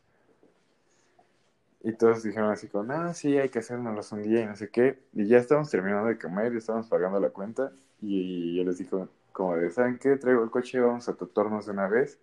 Y 1.83 1.93
todos 1.93 2.23
dijeron 2.23 2.51
así 2.51 2.67
como, 2.69 2.91
ah, 2.93 3.13
sí, 3.13 3.37
hay 3.37 3.49
que 3.49 3.59
hacérnoslos 3.59 4.11
un 4.11 4.21
día 4.23 4.41
y 4.41 4.45
no 4.45 4.55
sé 4.55 4.69
qué. 4.69 4.99
Y 5.13 5.27
ya 5.27 5.37
estábamos 5.39 5.69
terminando 5.71 6.07
de 6.09 6.19
comer 6.19 6.53
y 6.53 6.57
estábamos 6.57 6.87
pagando 6.87 7.19
la 7.19 7.29
cuenta. 7.31 7.71
Y 8.01 8.55
yo 8.57 8.63
les 8.63 8.77
dije, 8.77 8.95
como 9.31 9.55
de, 9.55 9.71
¿saben 9.71 9.97
qué? 9.99 10.15
Traigo 10.17 10.43
el 10.43 10.51
coche, 10.51 10.79
vamos 10.79 11.09
a 11.09 11.15
tatuarnos 11.15 11.65
de 11.65 11.71
una 11.71 11.87
vez. 11.87 12.19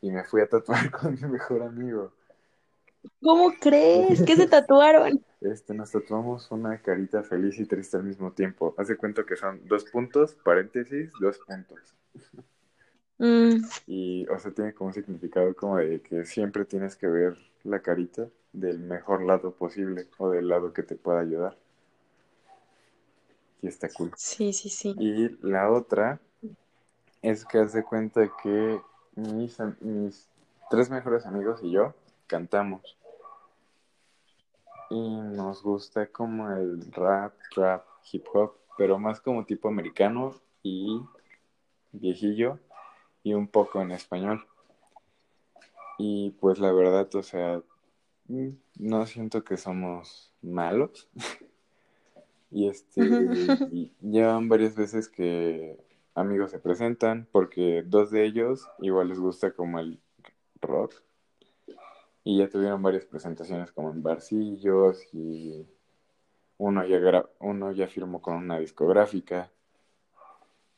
Y 0.00 0.12
me 0.12 0.24
fui 0.24 0.40
a 0.42 0.48
tatuar 0.48 0.90
con 0.92 1.14
mi 1.14 1.28
mejor 1.28 1.62
amigo. 1.62 2.12
¿Cómo 3.22 3.52
crees? 3.58 4.22
¿Qué 4.22 4.36
se 4.36 4.46
tatuaron? 4.46 5.24
Este, 5.42 5.74
nos 5.74 5.90
tatuamos 5.90 6.50
una 6.50 6.80
carita 6.80 7.22
feliz 7.22 7.58
y 7.60 7.66
triste 7.66 7.98
al 7.98 8.04
mismo 8.04 8.32
tiempo. 8.32 8.74
Hace 8.78 8.96
cuenta 8.96 9.26
que 9.26 9.36
son 9.36 9.66
dos 9.68 9.84
puntos, 9.84 10.34
paréntesis, 10.34 11.18
dos 11.18 11.38
puntos. 11.40 11.94
Mm, 13.18 13.60
Y, 13.86 14.26
o 14.28 14.38
sea, 14.38 14.52
tiene 14.52 14.72
como 14.74 14.88
un 14.88 14.94
significado 14.94 15.54
como 15.54 15.76
de 15.78 16.00
que 16.02 16.24
siempre 16.24 16.64
tienes 16.64 16.96
que 16.96 17.06
ver 17.08 17.36
la 17.64 17.80
carita 17.82 18.28
del 18.52 18.78
mejor 18.78 19.22
lado 19.22 19.52
posible 19.52 20.08
o 20.18 20.30
del 20.30 20.48
lado 20.48 20.72
que 20.72 20.82
te 20.82 20.96
pueda 20.96 21.20
ayudar. 21.20 21.56
Y 23.62 23.68
está 23.68 23.88
cool. 23.90 24.12
sí, 24.16 24.52
sí, 24.52 24.70
sí. 24.70 24.94
Y 24.98 25.36
la 25.42 25.70
otra 25.70 26.18
es 27.22 27.44
que 27.44 27.58
haz 27.58 27.72
de 27.72 27.84
cuenta 27.84 28.30
que 28.42 28.80
mis, 29.14 29.58
mis 29.80 30.28
tres 30.70 30.88
mejores 30.88 31.26
amigos 31.26 31.60
y 31.62 31.72
yo 31.72 31.94
cantamos. 32.26 32.96
Y 34.88 34.98
nos 34.98 35.62
gusta 35.62 36.06
como 36.06 36.50
el 36.50 36.90
rap, 36.92 37.34
trap, 37.54 37.84
hip 38.10 38.26
hop, 38.32 38.54
pero 38.76 38.98
más 38.98 39.20
como 39.20 39.44
tipo 39.44 39.68
americano 39.68 40.34
y 40.62 41.00
viejillo 41.92 42.58
y 43.22 43.34
un 43.34 43.46
poco 43.46 43.82
en 43.82 43.92
español. 43.92 44.46
Y 45.98 46.30
pues 46.40 46.58
la 46.58 46.72
verdad, 46.72 47.14
o 47.14 47.22
sea, 47.22 47.60
no 48.78 49.06
siento 49.06 49.44
que 49.44 49.56
somos 49.56 50.32
malos. 50.42 51.08
Y 52.50 52.68
este, 52.68 53.00
y 53.70 53.92
llevan 54.00 54.48
varias 54.48 54.74
veces 54.74 55.08
que 55.08 55.78
amigos 56.14 56.50
se 56.50 56.58
presentan, 56.58 57.28
porque 57.30 57.82
dos 57.86 58.10
de 58.10 58.24
ellos 58.24 58.68
igual 58.80 59.08
les 59.08 59.20
gusta 59.20 59.52
como 59.52 59.78
el 59.78 60.00
rock. 60.60 60.94
Y 62.24 62.38
ya 62.38 62.48
tuvieron 62.48 62.82
varias 62.82 63.04
presentaciones 63.06 63.72
como 63.72 63.90
en 63.90 64.02
barcillos 64.02 65.02
y 65.12 65.66
uno 66.58 66.86
ya, 66.86 66.98
gra- 66.98 67.30
uno 67.40 67.72
ya 67.72 67.88
firmó 67.88 68.22
con 68.22 68.36
una 68.36 68.58
discográfica. 68.58 69.50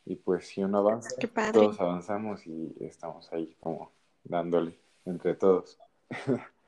Y 0.04 0.16
pues 0.16 0.46
si 0.48 0.62
uno 0.62 0.78
avanza, 0.78 1.10
todos 1.50 1.80
avanzamos 1.80 2.46
y 2.46 2.74
estamos 2.80 3.32
ahí 3.32 3.56
como 3.60 3.90
dándole 4.24 4.78
entre 5.04 5.34
todos. 5.34 5.78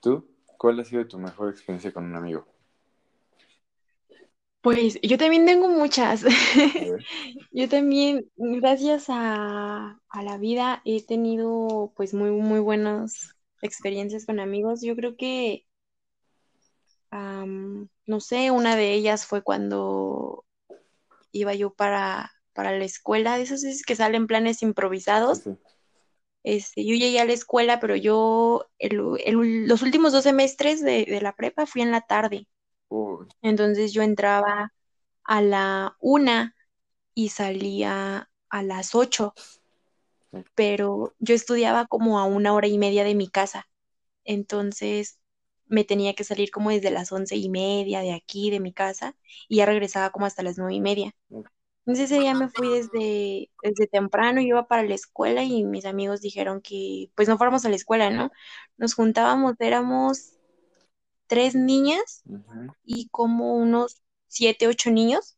¿Tú? 0.00 0.28
¿Cuál 0.58 0.78
ha 0.80 0.84
sido 0.84 1.08
tu 1.08 1.18
mejor 1.18 1.48
experiencia 1.48 1.90
con 1.90 2.04
un 2.04 2.14
amigo? 2.16 2.46
Pues 4.62 4.98
yo 5.02 5.16
también 5.18 5.46
tengo 5.46 5.68
muchas. 5.68 6.24
Yo 7.52 7.68
también, 7.68 8.30
gracias 8.36 9.06
a, 9.08 10.00
a 10.08 10.22
la 10.22 10.38
vida, 10.38 10.82
he 10.84 11.04
tenido 11.04 11.92
pues 11.96 12.14
muy, 12.14 12.30
muy 12.30 12.60
buenas 12.60 13.34
experiencias 13.62 14.24
con 14.26 14.38
amigos. 14.40 14.82
Yo 14.82 14.94
creo 14.96 15.16
que, 15.16 15.66
no 18.06 18.20
sé, 18.20 18.50
una 18.50 18.76
de 18.76 18.92
ellas 18.92 19.26
fue 19.26 19.42
cuando 19.42 20.44
iba 21.32 21.54
yo 21.54 21.74
para, 21.74 22.32
para 22.54 22.72
la 22.78 22.84
escuela, 22.84 23.36
de 23.36 23.44
esas 23.44 23.62
veces 23.62 23.84
que 23.84 23.96
salen 23.96 24.26
planes 24.26 24.62
Sí, 24.62 24.64
improvisados. 24.64 25.42
sí. 25.44 25.56
Este, 26.42 26.84
yo 26.86 26.94
llegué 26.96 27.20
a 27.20 27.24
la 27.26 27.32
escuela, 27.34 27.80
pero 27.80 27.96
yo 27.96 28.66
el- 28.78 29.00
el- 29.24 29.68
los 29.68 29.82
últimos 29.82 30.12
dos 30.12 30.24
semestres 30.24 30.82
de, 30.82 31.04
de 31.06 31.20
la 31.20 31.34
prepa 31.36 31.66
fui 31.66 31.82
en 31.82 31.90
la 31.92 32.00
tarde. 32.02 32.48
Uy, 32.88 33.26
Entonces 33.42 33.92
yo 33.92 34.02
entraba 34.02 34.72
a 35.24 35.42
la 35.42 35.96
una 36.00 36.54
y 37.14 37.30
salía 37.30 38.30
a 38.50 38.62
las 38.64 38.94
ocho, 38.96 39.34
pero 40.54 41.14
yo 41.18 41.34
estudiaba 41.34 41.86
como 41.86 42.18
a 42.18 42.24
una 42.24 42.52
hora 42.54 42.66
y 42.68 42.78
media 42.78 43.04
de 43.04 43.14
mi 43.14 43.28
casa. 43.28 43.68
Entonces 44.24 45.20
me 45.68 45.84
tenía 45.84 46.14
que 46.14 46.24
salir 46.24 46.50
como 46.50 46.70
desde 46.70 46.90
las 46.90 47.12
once 47.12 47.36
y 47.36 47.48
media 47.50 48.00
de 48.02 48.12
aquí, 48.14 48.50
de 48.50 48.60
mi 48.60 48.72
casa, 48.72 49.16
y 49.48 49.58
ya 49.58 49.66
regresaba 49.66 50.10
como 50.12 50.26
hasta 50.26 50.42
las 50.44 50.58
nueve 50.58 50.74
y 50.74 50.80
media. 50.80 51.12
Entonces 51.90 52.12
ese 52.12 52.20
día 52.20 52.34
me 52.34 52.48
fui 52.48 52.68
desde, 52.68 53.50
desde 53.64 53.88
temprano, 53.88 54.40
yo 54.40 54.46
iba 54.46 54.68
para 54.68 54.84
la 54.84 54.94
escuela 54.94 55.42
y 55.42 55.64
mis 55.64 55.84
amigos 55.84 56.20
dijeron 56.20 56.60
que 56.60 57.10
pues 57.16 57.28
no 57.28 57.36
fuéramos 57.36 57.64
a 57.64 57.68
la 57.68 57.74
escuela, 57.74 58.10
¿no? 58.10 58.30
Nos 58.76 58.94
juntábamos, 58.94 59.56
éramos 59.58 60.38
tres 61.26 61.56
niñas 61.56 62.22
y 62.84 63.08
como 63.08 63.56
unos 63.56 64.02
siete, 64.28 64.68
ocho 64.68 64.92
niños, 64.92 65.36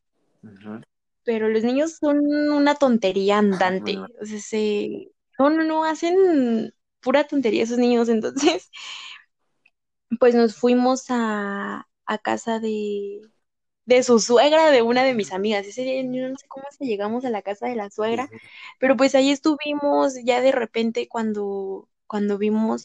pero 1.24 1.48
los 1.48 1.64
niños 1.64 1.96
son 1.96 2.18
una 2.18 2.74
tontería 2.74 3.38
andante. 3.38 3.96
O 3.96 4.26
sea, 4.26 4.38
se... 4.38 5.10
No, 5.38 5.48
no, 5.48 5.64
no, 5.64 5.84
hacen 5.84 6.74
pura 7.00 7.24
tontería 7.24 7.62
esos 7.62 7.78
niños. 7.78 8.10
Entonces, 8.10 8.70
pues 10.20 10.34
nos 10.34 10.54
fuimos 10.54 11.06
a, 11.08 11.88
a 12.04 12.18
casa 12.18 12.58
de, 12.60 13.22
de 13.96 14.02
su 14.02 14.18
suegra, 14.20 14.70
de 14.70 14.82
una 14.82 15.04
de 15.04 15.14
mis 15.14 15.32
amigas. 15.32 15.66
Ese 15.66 15.82
día 15.82 16.02
no 16.04 16.36
sé 16.38 16.46
cómo 16.48 16.64
se 16.76 16.84
llegamos 16.86 17.24
a 17.24 17.30
la 17.30 17.42
casa 17.42 17.66
de 17.68 17.76
la 17.76 17.90
suegra, 17.90 18.30
sí. 18.30 18.38
pero 18.78 18.96
pues 18.96 19.14
ahí 19.14 19.30
estuvimos, 19.30 20.14
ya 20.24 20.40
de 20.40 20.52
repente 20.52 21.08
cuando, 21.08 21.88
cuando 22.06 22.38
vimos, 22.38 22.84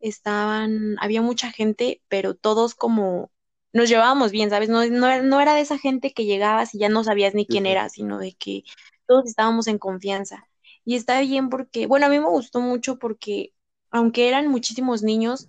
estaban, 0.00 0.96
había 1.00 1.22
mucha 1.22 1.50
gente, 1.52 2.02
pero 2.08 2.34
todos 2.34 2.74
como 2.74 3.32
nos 3.72 3.88
llevábamos 3.88 4.30
bien, 4.32 4.50
¿sabes? 4.50 4.68
No, 4.68 4.84
no, 4.86 5.06
era- 5.08 5.22
no 5.22 5.40
era 5.40 5.54
de 5.54 5.62
esa 5.62 5.78
gente 5.78 6.12
que 6.12 6.24
llegabas 6.26 6.74
y 6.74 6.78
ya 6.78 6.88
no 6.88 7.04
sabías 7.04 7.34
ni 7.34 7.46
quién 7.46 7.66
sí. 7.66 7.66
era, 7.66 7.88
sino 7.88 8.18
de 8.18 8.34
que 8.34 8.62
todos 9.06 9.26
estábamos 9.26 9.66
en 9.66 9.78
confianza. 9.78 10.48
Y 10.84 10.96
está 10.96 11.20
bien 11.20 11.48
porque, 11.50 11.86
bueno, 11.86 12.06
a 12.06 12.08
mí 12.10 12.18
me 12.20 12.28
gustó 12.28 12.60
mucho 12.60 12.98
porque 12.98 13.52
aunque 13.90 14.28
eran 14.28 14.48
muchísimos 14.48 15.02
niños, 15.02 15.48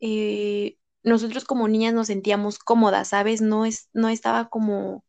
eh, 0.00 0.76
nosotros 1.06 1.46
como 1.46 1.68
niñas 1.68 1.94
nos 1.94 2.08
sentíamos 2.08 2.60
cómodas, 2.60 3.10
¿sabes? 3.10 3.42
No 3.42 3.66
es, 3.66 3.90
no 3.94 4.10
estaba 4.10 4.50
como, 4.50 5.04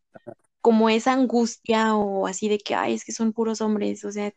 como 0.61 0.89
esa 0.89 1.13
angustia 1.13 1.95
o 1.95 2.27
así 2.27 2.49
de 2.49 2.59
que, 2.59 2.75
ay, 2.75 2.93
es 2.95 3.05
que 3.05 3.11
son 3.13 3.33
puros 3.33 3.61
hombres, 3.61 4.05
o 4.05 4.11
sea, 4.11 4.33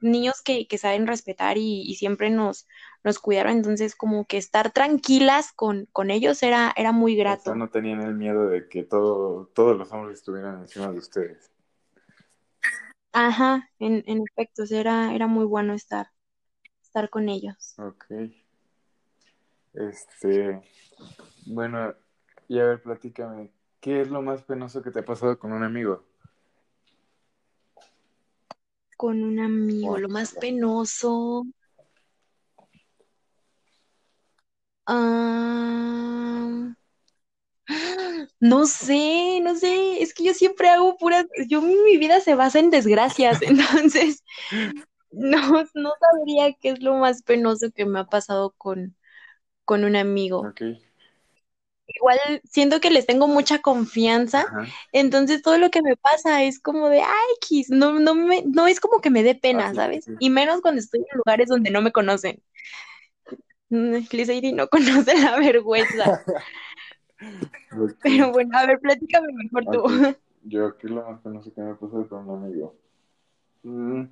niños 0.00 0.42
que, 0.42 0.66
que 0.68 0.78
saben 0.78 1.06
respetar 1.06 1.58
y, 1.58 1.82
y 1.82 1.96
siempre 1.96 2.30
nos, 2.30 2.66
nos 3.04 3.18
cuidaron, 3.18 3.52
entonces 3.54 3.96
como 3.96 4.26
que 4.26 4.38
estar 4.38 4.72
tranquilas 4.72 5.52
con, 5.54 5.86
con 5.92 6.10
ellos 6.10 6.42
era, 6.42 6.72
era 6.76 6.92
muy 6.92 7.16
O 7.24 7.38
sea, 7.38 7.54
grato. 7.54 7.54
no 7.54 7.70
tenían 7.70 8.02
el 8.02 8.14
miedo 8.14 8.46
de 8.48 8.68
que 8.68 8.84
todo, 8.84 9.46
todos 9.54 9.74
los 9.74 9.90
hombres 9.90 10.18
estuvieran 10.18 10.60
encima 10.60 10.92
de 10.92 10.98
ustedes. 10.98 11.50
Ajá, 13.12 13.70
en, 13.78 14.02
en 14.06 14.22
efecto, 14.28 14.64
era, 14.70 15.14
era 15.14 15.26
muy 15.28 15.44
bueno 15.44 15.74
estar, 15.74 16.08
estar 16.82 17.10
con 17.10 17.28
ellos. 17.30 17.78
Ok. 17.78 18.06
Este, 19.72 20.60
bueno, 21.46 21.94
y 22.48 22.58
a 22.58 22.64
ver, 22.64 22.82
platícame, 22.82 23.52
¿qué 23.80 24.00
es 24.02 24.08
lo 24.08 24.22
más 24.22 24.42
penoso 24.42 24.82
que 24.82 24.90
te 24.90 25.00
ha 25.00 25.04
pasado 25.04 25.38
con 25.38 25.52
un 25.52 25.62
amigo? 25.62 26.04
Con 28.96 29.22
un 29.22 29.38
amigo, 29.38 29.96
lo 29.98 30.08
más 30.08 30.34
penoso. 30.34 31.46
Ah, 34.86 36.74
no 38.40 38.66
sé, 38.66 39.40
no 39.42 39.54
sé, 39.54 40.02
es 40.02 40.14
que 40.14 40.24
yo 40.24 40.34
siempre 40.34 40.68
hago 40.68 40.96
puras, 40.96 41.26
yo 41.48 41.62
mi 41.62 41.96
vida 41.96 42.20
se 42.20 42.34
basa 42.34 42.58
en 42.58 42.70
desgracias, 42.70 43.40
entonces 43.42 44.24
no, 45.10 45.64
no 45.74 45.92
sabría 46.00 46.52
qué 46.54 46.70
es 46.70 46.82
lo 46.82 46.96
más 46.96 47.22
penoso 47.22 47.70
que 47.70 47.86
me 47.86 48.00
ha 48.00 48.04
pasado 48.06 48.54
con, 48.56 48.96
con 49.70 49.84
un 49.84 49.94
amigo. 49.94 50.50
Ok, 50.50 50.60
Igual 51.86 52.18
siento 52.44 52.80
que 52.80 52.90
les 52.90 53.04
tengo 53.06 53.26
mucha 53.26 53.60
confianza, 53.60 54.44
ajá, 54.44 54.74
entonces 54.92 55.42
todo 55.42 55.58
lo 55.58 55.70
que 55.70 55.82
me 55.82 55.96
pasa 55.96 56.44
es 56.44 56.60
como 56.60 56.88
de, 56.88 57.00
ay, 57.02 57.28
X, 57.42 57.68
no, 57.70 57.98
no 57.98 58.14
me, 58.14 58.42
no 58.46 58.66
es 58.68 58.78
como 58.80 59.00
que 59.00 59.10
me 59.10 59.24
dé 59.24 59.34
pena, 59.34 59.74
así, 59.74 59.76
¿sabes? 59.76 60.04
sí, 60.04 60.12
Y 60.18 60.30
menos 60.30 60.60
cuando 60.62 60.80
estoy 60.80 61.00
en 61.00 61.18
lugares 61.18 61.48
donde 61.48 61.70
no 61.70 61.82
me 61.82 61.90
conocen. 61.92 62.42
Mm, 63.70 64.06
Lizairi 64.12 64.52
no 64.52 64.68
conoce 64.70 65.14
la 65.20 65.36
vergüenza. 65.38 66.14
Pero 68.02 68.32
bueno, 68.32 68.56
a 68.58 68.66
ver, 68.66 68.78
platícame 68.80 69.28
mejor 69.32 69.68
tú. 69.70 69.84
ok, 69.84 69.86
yo, 70.42 70.76
¿qué 70.76 70.86
es 70.86 70.92
lo 70.92 71.02
más 71.04 71.20
que 71.22 71.60
me 71.62 71.70
ha 71.70 71.74
pasado 71.76 72.08
con 72.08 72.28
un 72.28 72.44
amigo? 72.44 72.74
Mm, 73.64 74.04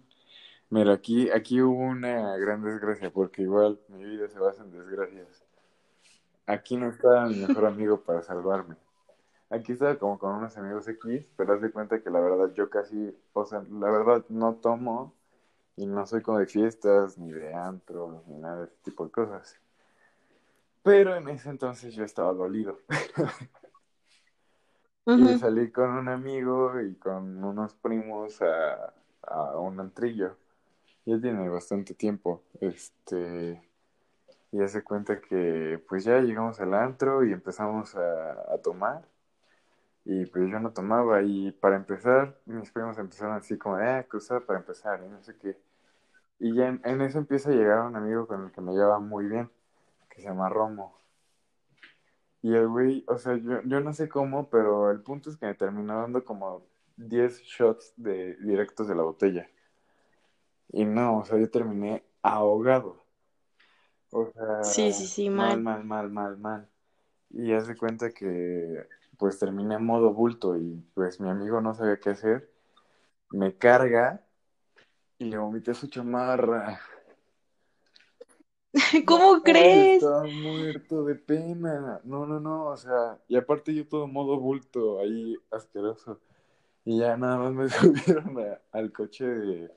Mira, 0.71 0.95
aquí, 0.95 1.31
aquí 1.31 1.63
hubo 1.63 1.83
una 1.85 2.37
gran 2.39 2.63
desgracia, 2.65 3.11
porque 3.13 3.43
igual 3.43 3.81
mi 3.89 4.05
vida 4.05 4.29
se 4.29 4.41
basa 4.41 4.65
en 4.65 4.73
desgracias. 4.73 5.45
Aquí 6.49 6.79
no 6.79 6.89
estaba 6.89 7.27
mi 7.27 7.37
mejor 7.37 7.67
amigo 7.67 8.01
para 8.01 8.23
salvarme. 8.23 8.75
Aquí 9.51 9.73
estaba 9.73 9.99
como 9.99 10.19
con 10.19 10.35
unos 10.35 10.57
amigos 10.57 10.89
X, 10.89 11.27
pero 11.37 11.53
haz 11.53 11.61
de 11.61 11.71
cuenta 11.71 12.03
que 12.03 12.09
la 12.09 12.21
verdad 12.21 12.55
yo 12.55 12.71
casi, 12.71 13.15
o 13.35 13.45
sea, 13.45 13.63
la 13.71 13.91
verdad 13.91 14.25
no 14.31 14.55
tomo 14.55 15.13
y 15.77 15.85
no 15.85 16.07
soy 16.07 16.23
como 16.23 16.39
de 16.39 16.47
fiestas, 16.47 17.19
ni 17.19 17.33
de 17.33 17.53
antro, 17.53 18.25
ni 18.27 18.39
nada 18.39 18.61
de 18.61 18.65
ese 18.65 18.77
tipo 18.83 19.05
de 19.05 19.11
cosas. 19.11 19.61
Pero 20.83 21.15
en 21.17 21.29
ese 21.29 21.51
entonces 21.51 21.95
yo 21.95 22.05
estaba 22.05 22.33
dolido. 22.33 22.79
Y 25.07 25.39
salí 25.39 25.71
con 25.71 25.89
un 25.91 26.09
amigo 26.09 26.79
y 26.83 26.95
con 26.97 27.43
unos 27.43 27.75
primos 27.75 28.43
a, 28.43 28.93
a 29.23 29.59
un 29.59 29.81
antrillo. 29.81 30.37
Ya 31.07 31.19
tiene 31.19 31.49
bastante 31.49 31.95
tiempo. 31.95 32.43
Este, 32.61 33.68
y 34.53 34.63
hace 34.63 34.83
cuenta 34.83 35.21
que 35.21 35.83
pues 35.89 36.05
ya 36.05 36.21
llegamos 36.21 36.61
al 36.61 36.75
antro 36.75 37.25
y 37.25 37.33
empezamos 37.33 37.95
a, 37.97 38.59
tomar. 38.63 39.07
Y 40.05 40.27
pues 40.27 40.51
yo 40.51 40.61
no 40.61 40.73
tomaba. 40.73 41.23
Y 41.23 41.53
para 41.53 41.77
empezar, 41.77 42.41
mis 42.47 42.71
primos 42.73 42.99
empezaron 42.99 43.37
así 43.37 43.59
como, 43.59 43.79
eh, 43.81 44.07
cruzar 44.09 44.45
para 44.47 44.59
empezar, 44.61 45.03
y 45.05 45.09
no 45.09 45.23
sé 45.23 45.37
qué. 45.39 45.59
Y 46.41 46.55
ya 46.55 46.69
en, 46.69 47.01
eso 47.03 47.19
empieza 47.19 47.51
a 47.51 47.53
llegar 47.55 47.81
un 47.87 47.97
amigo 47.97 48.27
con 48.27 48.45
el 48.47 48.53
que 48.53 48.61
me 48.61 48.73
lleva 48.75 48.99
muy 49.01 49.27
bien, 49.27 49.51
que 50.11 50.21
se 50.23 50.29
llama 50.29 50.49
Romo. 50.49 50.99
Y 52.43 52.55
el 52.55 52.69
güey, 52.69 53.05
o 53.09 53.19
sea, 53.19 53.37
yo, 53.37 53.63
yo 53.65 53.81
no 53.81 53.93
sé 53.93 54.09
cómo, 54.09 54.49
pero 54.51 54.91
el 54.91 55.01
punto 55.03 55.31
es 55.31 55.37
que 55.37 55.47
me 55.47 55.55
terminó 55.55 56.01
dando 56.01 56.25
como 56.25 56.65
10 56.97 57.43
shots 57.43 57.95
de 57.97 58.37
directos 58.37 58.89
de 58.89 58.95
la 58.95 59.03
botella. 59.03 59.49
Y 60.71 60.85
no, 60.85 61.19
o 61.19 61.25
sea, 61.25 61.39
yo 61.39 61.51
terminé 61.51 62.05
ahogado. 62.23 63.08
O 64.11 64.27
Sí, 64.63 64.93
sí, 64.93 65.07
sea, 65.07 65.09
sí, 65.09 65.31
mal, 65.33 65.59
mal. 65.59 65.59
mal, 65.61 65.85
mal, 65.85 66.11
mal, 66.11 66.39
mal. 66.39 66.69
Y 67.31 67.53
hace 67.55 67.77
cuenta 67.77 68.13
que 68.13 68.87
pues 69.19 69.39
terminé 69.39 69.77
en 69.77 69.85
modo 69.87 70.13
bulto 70.15 70.57
y 70.59 70.85
pues 70.95 71.21
mi 71.21 71.31
amigo 71.31 71.61
no 71.61 71.75
sabía 71.75 71.99
qué 72.01 72.11
hacer. 72.11 72.51
Me 73.31 73.57
carga 73.57 74.23
y 75.19 75.27
le 75.27 75.39
vomité 75.39 75.75
su 75.75 75.89
chamarra. 75.89 76.81
¿Cómo 79.07 79.43
No, 79.43 79.45
crees? 79.45 80.03
estaba 80.03 80.25
muerto 80.27 81.05
de 81.05 81.15
pena. 81.15 82.01
No, 82.05 82.27
no, 82.27 82.41
no, 82.41 82.67
o 82.67 82.77
sea, 82.77 83.19
y 83.29 83.37
aparte 83.37 83.75
yo 83.75 83.87
todo 83.89 84.07
modo 84.07 84.39
bulto 84.39 85.01
ahí 85.01 85.37
asqueroso. 85.51 86.21
Y 86.85 86.99
ya 87.01 87.17
nada 87.17 87.39
más 87.39 87.53
me 87.55 87.69
subieron 87.71 88.39
a- 88.41 88.61
al 88.73 88.93
coche 88.93 89.27
de, 89.27 89.73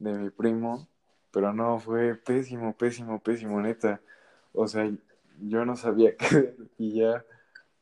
de 0.00 0.14
mi 0.18 0.30
primo, 0.30 0.88
pero 1.36 1.52
no, 1.52 1.78
fue 1.78 2.14
pésimo, 2.14 2.74
pésimo, 2.74 3.20
pésimo, 3.22 3.60
neta. 3.60 4.00
O 4.54 4.66
sea, 4.66 4.90
yo 5.42 5.66
no 5.66 5.76
sabía 5.76 6.16
qué 6.16 6.56
y 6.78 6.94
ya, 6.94 7.26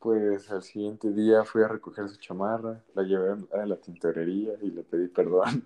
pues 0.00 0.50
al 0.50 0.64
siguiente 0.64 1.12
día 1.12 1.44
fui 1.44 1.62
a 1.62 1.68
recoger 1.68 2.08
su 2.08 2.16
chamarra, 2.16 2.82
la 2.96 3.04
llevé 3.04 3.36
a 3.52 3.64
la 3.64 3.76
tintorería 3.76 4.54
y 4.60 4.72
le 4.72 4.82
pedí 4.82 5.06
perdón. 5.06 5.62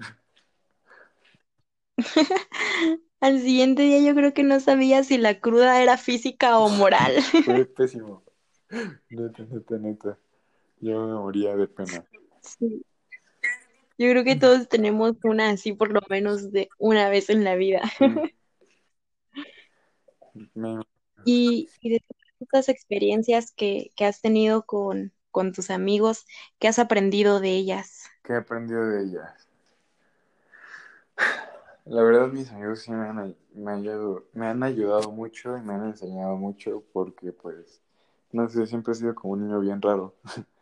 Al 3.20 3.40
siguiente 3.40 3.80
día 3.80 4.06
yo 4.06 4.14
creo 4.14 4.34
que 4.34 4.42
no 4.42 4.60
sabía 4.60 5.02
si 5.02 5.16
la 5.16 5.40
cruda 5.40 5.82
era 5.82 5.96
física 5.96 6.58
o 6.58 6.68
moral. 6.68 7.22
Fue 7.46 7.64
pésimo, 7.64 8.22
neta, 9.08 9.44
neta, 9.44 9.78
neta. 9.78 10.18
Yo 10.82 11.06
me 11.06 11.14
moría 11.14 11.56
de 11.56 11.66
pena. 11.68 12.04
Sí. 12.42 12.84
Yo 13.98 14.08
creo 14.10 14.24
que 14.24 14.36
todos 14.36 14.68
tenemos 14.68 15.14
una 15.24 15.50
así 15.50 15.72
por 15.72 15.92
lo 15.92 16.00
menos 16.08 16.52
de 16.52 16.68
una 16.78 17.10
vez 17.10 17.30
en 17.30 17.44
la 17.44 17.56
vida. 17.56 17.82
Y, 21.24 21.68
y 21.80 21.90
de 21.90 22.00
todas 22.00 22.40
estas 22.40 22.68
experiencias 22.68 23.52
que, 23.52 23.90
que 23.96 24.04
has 24.04 24.20
tenido 24.20 24.64
con, 24.64 25.12
con 25.30 25.52
tus 25.52 25.70
amigos, 25.70 26.26
¿qué 26.58 26.68
has 26.68 26.78
aprendido 26.78 27.40
de 27.40 27.50
ellas? 27.50 28.04
¿qué 28.22 28.34
he 28.34 28.36
aprendido 28.36 28.86
de 28.86 29.04
ellas? 29.04 29.48
La 31.86 32.02
verdad, 32.02 32.28
mis 32.28 32.50
amigos 32.52 32.80
sí 32.80 32.92
me 32.92 33.06
han, 33.08 33.34
me 33.54 33.72
han 33.72 33.78
ayudado, 33.80 34.24
me 34.34 34.46
han 34.46 34.62
ayudado 34.62 35.10
mucho 35.10 35.56
y 35.56 35.62
me 35.62 35.72
han 35.74 35.86
enseñado 35.86 36.36
mucho 36.36 36.84
porque, 36.92 37.32
pues, 37.32 37.80
no 38.32 38.48
sé, 38.48 38.66
siempre 38.66 38.92
he 38.92 38.96
sido 38.96 39.14
como 39.14 39.32
un 39.34 39.46
niño 39.46 39.60
bien 39.60 39.80
raro. 39.80 40.14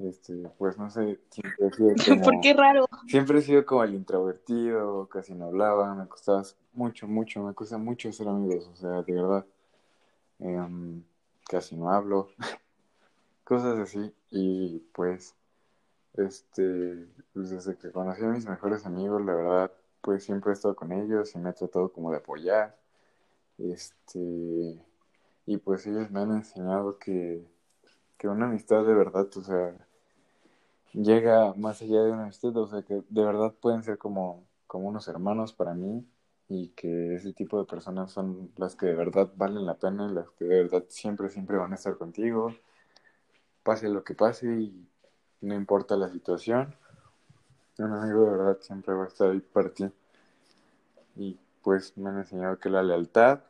Este, 0.00 0.48
pues, 0.56 0.78
no 0.78 0.88
sé, 0.88 1.20
siempre 1.30 1.66
he 1.66 1.72
sido 1.72 1.94
¿Por 2.24 2.24
como, 2.24 2.40
qué 2.40 2.54
raro? 2.54 2.86
siempre 3.06 3.38
he 3.38 3.42
sido 3.42 3.66
como 3.66 3.84
el 3.84 3.94
introvertido, 3.94 5.06
casi 5.08 5.34
no 5.34 5.46
hablaba, 5.46 5.94
me 5.94 6.08
costaba 6.08 6.42
mucho, 6.72 7.06
mucho, 7.06 7.42
me 7.42 7.52
cuesta 7.52 7.76
mucho 7.76 8.08
hacer 8.08 8.26
amigos, 8.28 8.66
o 8.72 8.76
sea, 8.76 9.02
de 9.02 9.12
verdad, 9.12 9.44
em, 10.38 11.02
casi 11.48 11.76
no 11.76 11.90
hablo, 11.90 12.28
cosas 13.44 13.78
así. 13.78 14.14
Y, 14.30 14.78
pues, 14.94 15.34
este, 16.14 17.06
pues 17.34 17.50
desde 17.50 17.76
que 17.76 17.92
conocí 17.92 18.24
a 18.24 18.28
mis 18.28 18.46
mejores 18.46 18.86
amigos, 18.86 19.24
la 19.24 19.34
verdad, 19.34 19.72
pues 20.00 20.24
siempre 20.24 20.50
he 20.50 20.54
estado 20.54 20.74
con 20.76 20.92
ellos 20.92 21.34
y 21.34 21.38
me 21.38 21.50
he 21.50 21.52
tratado 21.52 21.92
como 21.92 22.10
de 22.10 22.18
apoyar. 22.18 22.76
Este, 23.58 24.80
y 25.46 25.56
pues 25.58 25.86
ellos 25.86 26.10
me 26.10 26.20
han 26.20 26.32
enseñado 26.32 26.98
que, 26.98 27.44
que 28.16 28.28
una 28.28 28.46
amistad 28.46 28.84
de 28.86 28.94
verdad, 28.94 29.28
o 29.36 29.42
sea, 29.42 29.76
llega 30.92 31.54
más 31.54 31.82
allá 31.82 32.02
de 32.02 32.12
una 32.12 32.24
amistad, 32.24 32.56
o 32.56 32.66
sea, 32.66 32.82
que 32.82 33.02
de 33.08 33.24
verdad 33.24 33.54
pueden 33.60 33.82
ser 33.82 33.98
como, 33.98 34.44
como 34.66 34.88
unos 34.88 35.08
hermanos 35.08 35.52
para 35.52 35.74
mí 35.74 36.06
y 36.48 36.68
que 36.70 37.14
ese 37.14 37.32
tipo 37.32 37.58
de 37.58 37.66
personas 37.66 38.12
son 38.12 38.50
las 38.56 38.76
que 38.76 38.86
de 38.86 38.94
verdad 38.94 39.30
valen 39.36 39.66
la 39.66 39.74
pena 39.78 40.08
y 40.10 40.14
las 40.14 40.30
que 40.32 40.44
de 40.44 40.62
verdad 40.64 40.84
siempre, 40.88 41.28
siempre 41.30 41.56
van 41.56 41.72
a 41.72 41.76
estar 41.76 41.96
contigo, 41.96 42.54
pase 43.62 43.88
lo 43.88 44.04
que 44.04 44.14
pase 44.14 44.46
y 44.60 44.86
no 45.40 45.54
importa 45.54 45.96
la 45.96 46.10
situación, 46.10 46.74
un 47.78 47.92
amigo 47.92 48.24
de 48.24 48.30
verdad 48.30 48.58
siempre 48.60 48.94
va 48.94 49.04
a 49.04 49.08
estar 49.08 49.30
ahí 49.30 49.40
para 49.40 49.70
ti. 49.70 49.90
Y 51.14 51.38
pues 51.62 51.96
me 51.96 52.10
han 52.10 52.18
enseñado 52.18 52.58
que 52.58 52.68
la 52.68 52.82
lealtad 52.82 53.40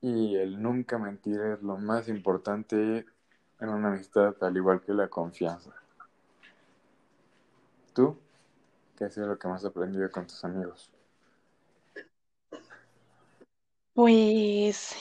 Y 0.00 0.36
el 0.36 0.62
nunca 0.62 0.96
mentir 0.96 1.38
es 1.38 1.62
lo 1.62 1.76
más 1.76 2.08
importante 2.08 3.04
en 3.60 3.68
una 3.68 3.88
amistad, 3.88 4.34
al 4.40 4.56
igual 4.56 4.80
que 4.80 4.94
la 4.94 5.08
confianza. 5.08 5.74
¿Tú? 7.96 8.14
¿Qué 8.98 9.06
ha 9.06 9.10
sido 9.10 9.26
lo 9.26 9.38
que 9.38 9.48
más 9.48 9.64
has 9.64 9.70
aprendido 9.70 10.10
con 10.12 10.26
tus 10.26 10.44
amigos? 10.44 10.90
Pues 13.94 14.94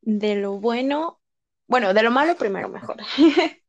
de 0.00 0.36
lo 0.36 0.58
bueno, 0.58 1.20
bueno, 1.66 1.92
de 1.92 2.02
lo 2.02 2.10
malo 2.10 2.36
primero 2.36 2.70
mejor. 2.70 2.96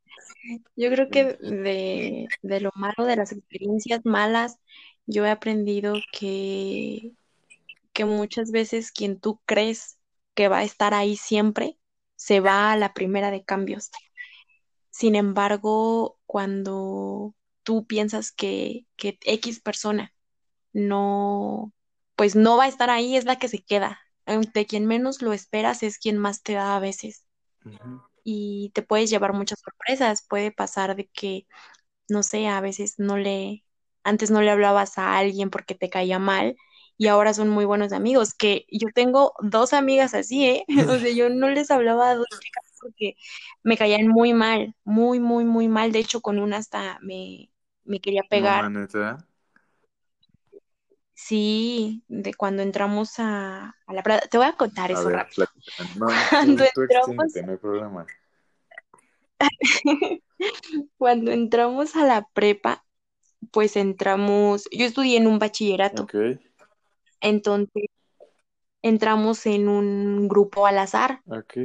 Yo 0.78 0.90
creo 0.90 1.10
que 1.10 1.24
de, 1.34 2.28
de 2.42 2.60
lo 2.62 2.72
malo, 2.76 3.06
de 3.06 3.18
las 3.18 3.34
experiencias 3.34 4.02
malas, 4.06 4.58
yo 5.06 5.26
he 5.26 5.32
aprendido 5.32 5.96
que, 6.14 7.12
que 7.94 8.06
muchas 8.06 8.52
veces 8.52 8.92
quien 8.92 9.20
tú 9.20 9.42
crees 9.46 9.98
que 10.34 10.48
va 10.48 10.60
a 10.60 10.64
estar 10.64 10.94
ahí 10.94 11.18
siempre, 11.18 11.78
se 12.16 12.40
va 12.40 12.72
a 12.72 12.78
la 12.78 12.94
primera 12.94 13.32
de 13.32 13.44
cambios. 13.44 13.92
Sin 14.92 15.16
embargo, 15.16 16.18
cuando 16.26 17.36
tú 17.66 17.86
piensas 17.88 18.32
que, 18.32 18.86
que 18.96 19.20
X 19.24 19.60
persona 19.60 20.14
no, 20.76 21.74
pues 22.16 22.36
no 22.36 22.58
va 22.58 22.66
a 22.66 22.68
estar 22.68 22.90
ahí, 22.90 23.16
es 23.16 23.26
la 23.26 23.38
que 23.38 23.48
se 23.48 23.64
queda. 23.64 24.00
de 24.54 24.66
quien 24.66 24.86
menos 24.86 25.22
lo 25.22 25.34
esperas 25.34 25.84
es 25.84 25.98
quien 26.00 26.18
más 26.18 26.44
te 26.44 26.54
da 26.54 26.76
a 26.76 26.80
veces. 26.80 27.26
Y 28.24 28.72
te 28.74 28.82
puedes 28.82 29.10
llevar 29.10 29.34
muchas 29.34 29.60
sorpresas. 29.62 30.26
Puede 30.28 30.52
pasar 30.52 30.96
de 30.96 31.08
que, 31.08 31.48
no 32.10 32.24
sé, 32.24 32.48
a 32.48 32.62
veces 32.62 32.96
no 32.98 33.18
le, 33.18 33.66
antes 34.04 34.32
no 34.32 34.42
le 34.42 34.52
hablabas 34.52 34.98
a 34.98 35.18
alguien 35.18 35.50
porque 35.50 35.76
te 35.76 35.90
caía 35.90 36.20
mal 36.20 36.56
y 36.98 37.08
ahora 37.08 37.34
son 37.34 37.50
muy 37.50 37.66
buenos 37.66 37.94
amigos. 37.94 38.34
Que 38.34 38.66
yo 38.70 38.90
tengo 38.94 39.34
dos 39.42 39.74
amigas 39.74 40.14
así, 40.14 40.46
¿eh? 40.46 40.66
O 40.98 41.00
sea, 41.00 41.12
yo 41.12 41.30
no 41.30 41.50
les 41.50 41.72
hablaba 41.72 42.12
a 42.12 42.16
dos 42.16 42.28
chicas 42.42 42.66
porque 42.80 43.16
me 43.64 43.78
caían 43.78 44.08
muy 44.08 44.34
mal, 44.34 44.76
muy, 44.84 45.20
muy, 45.20 45.46
muy 45.46 45.68
mal. 45.70 45.92
De 45.92 46.00
hecho, 46.00 46.22
con 46.22 46.40
una 46.40 46.58
hasta 46.58 47.00
me, 47.02 47.50
me 47.86 48.00
quería 48.00 48.24
No, 48.24 48.30
pegar. 48.30 48.70
neta. 48.70 49.18
Sí, 51.14 52.04
de 52.08 52.34
cuando 52.34 52.62
entramos 52.62 53.14
a, 53.20 53.74
a 53.88 53.94
la 53.94 54.04
Prada. 54.04 54.22
Te 54.30 54.38
voy 54.38 54.48
a 54.48 54.54
contar 54.58 54.92
A 54.92 54.94
eso 54.94 55.10
ver, 55.10 55.16
rápido. 55.18 55.48
No, 55.96 56.08
Cuando 56.30 56.64
tú, 56.64 56.70
tú 56.74 56.82
entramos, 56.82 57.16
extiéndete, 57.16 57.44
no 57.44 57.52
hay 57.54 57.58
problema. 57.58 58.06
cuando 60.98 61.32
entramos 61.32 61.96
a 61.96 62.06
la 62.06 62.28
prepa, 62.34 62.84
pues 63.52 63.76
entramos, 63.78 64.66
yo 64.72 64.86
estudié 64.86 65.18
en 65.18 65.28
un 65.28 65.40
bachillerato, 65.40 66.08
entonces 67.22 67.86
entramos 68.82 69.46
en 69.48 69.68
un 69.68 70.28
grupo 70.30 70.66
al 70.68 70.78
azar 70.78 71.22
Ok. 71.28 71.58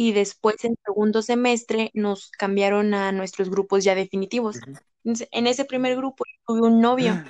Y 0.00 0.12
después 0.12 0.64
en 0.64 0.76
segundo 0.84 1.22
semestre 1.22 1.90
nos 1.92 2.30
cambiaron 2.30 2.94
a 2.94 3.10
nuestros 3.10 3.50
grupos 3.50 3.82
ya 3.82 3.96
definitivos. 3.96 4.60
Entonces, 5.02 5.28
en 5.32 5.48
ese 5.48 5.64
primer 5.64 5.96
grupo 5.96 6.22
tuve 6.46 6.60
un 6.60 6.80
novio, 6.80 7.20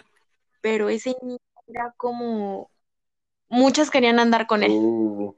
pero 0.61 0.90
ese 0.90 1.16
niño 1.22 1.38
era 1.66 1.94
como, 1.96 2.70
muchas 3.48 3.90
querían 3.90 4.18
andar 4.18 4.46
con 4.46 4.62
él. 4.64 4.70
Uh, 4.70 5.35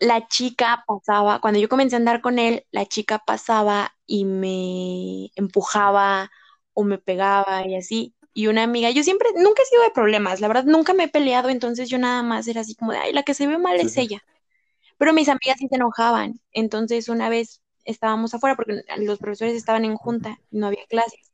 la 0.00 0.26
chica 0.26 0.82
pasaba, 0.86 1.38
cuando 1.42 1.60
yo 1.60 1.68
comencé 1.68 1.96
a 1.96 1.98
andar 1.98 2.22
con 2.22 2.38
él, 2.38 2.64
la 2.70 2.86
chica 2.86 3.18
pasaba 3.18 3.94
y 4.06 4.24
me 4.24 5.32
empujaba 5.34 6.30
o 6.72 6.82
me 6.82 6.96
pegaba 6.96 7.66
y 7.66 7.76
así. 7.76 8.14
Y 8.32 8.46
una 8.46 8.62
amiga, 8.62 8.88
yo 8.88 9.02
siempre, 9.02 9.28
nunca 9.36 9.62
he 9.62 9.66
sido 9.66 9.82
de 9.82 9.90
problemas, 9.90 10.40
la 10.40 10.48
verdad, 10.48 10.64
nunca 10.64 10.94
me 10.94 11.04
he 11.04 11.08
peleado, 11.08 11.50
entonces 11.50 11.90
yo 11.90 11.98
nada 11.98 12.22
más 12.22 12.48
era 12.48 12.62
así 12.62 12.74
como 12.74 12.92
de, 12.92 12.98
ay, 13.00 13.12
la 13.12 13.22
que 13.22 13.34
se 13.34 13.46
ve 13.46 13.58
mal 13.58 13.78
sí, 13.78 13.86
es 13.86 13.98
ella. 13.98 14.24
Pero 14.98 15.12
mis 15.12 15.28
amigas 15.28 15.56
sí 15.58 15.68
se 15.68 15.76
enojaban. 15.76 16.40
Entonces 16.52 17.08
una 17.08 17.28
vez 17.28 17.62
estábamos 17.84 18.34
afuera 18.34 18.56
porque 18.56 18.82
los 18.98 19.18
profesores 19.18 19.54
estaban 19.54 19.84
en 19.84 19.96
junta 19.96 20.38
y 20.50 20.58
no 20.58 20.66
había 20.66 20.86
clases. 20.88 21.32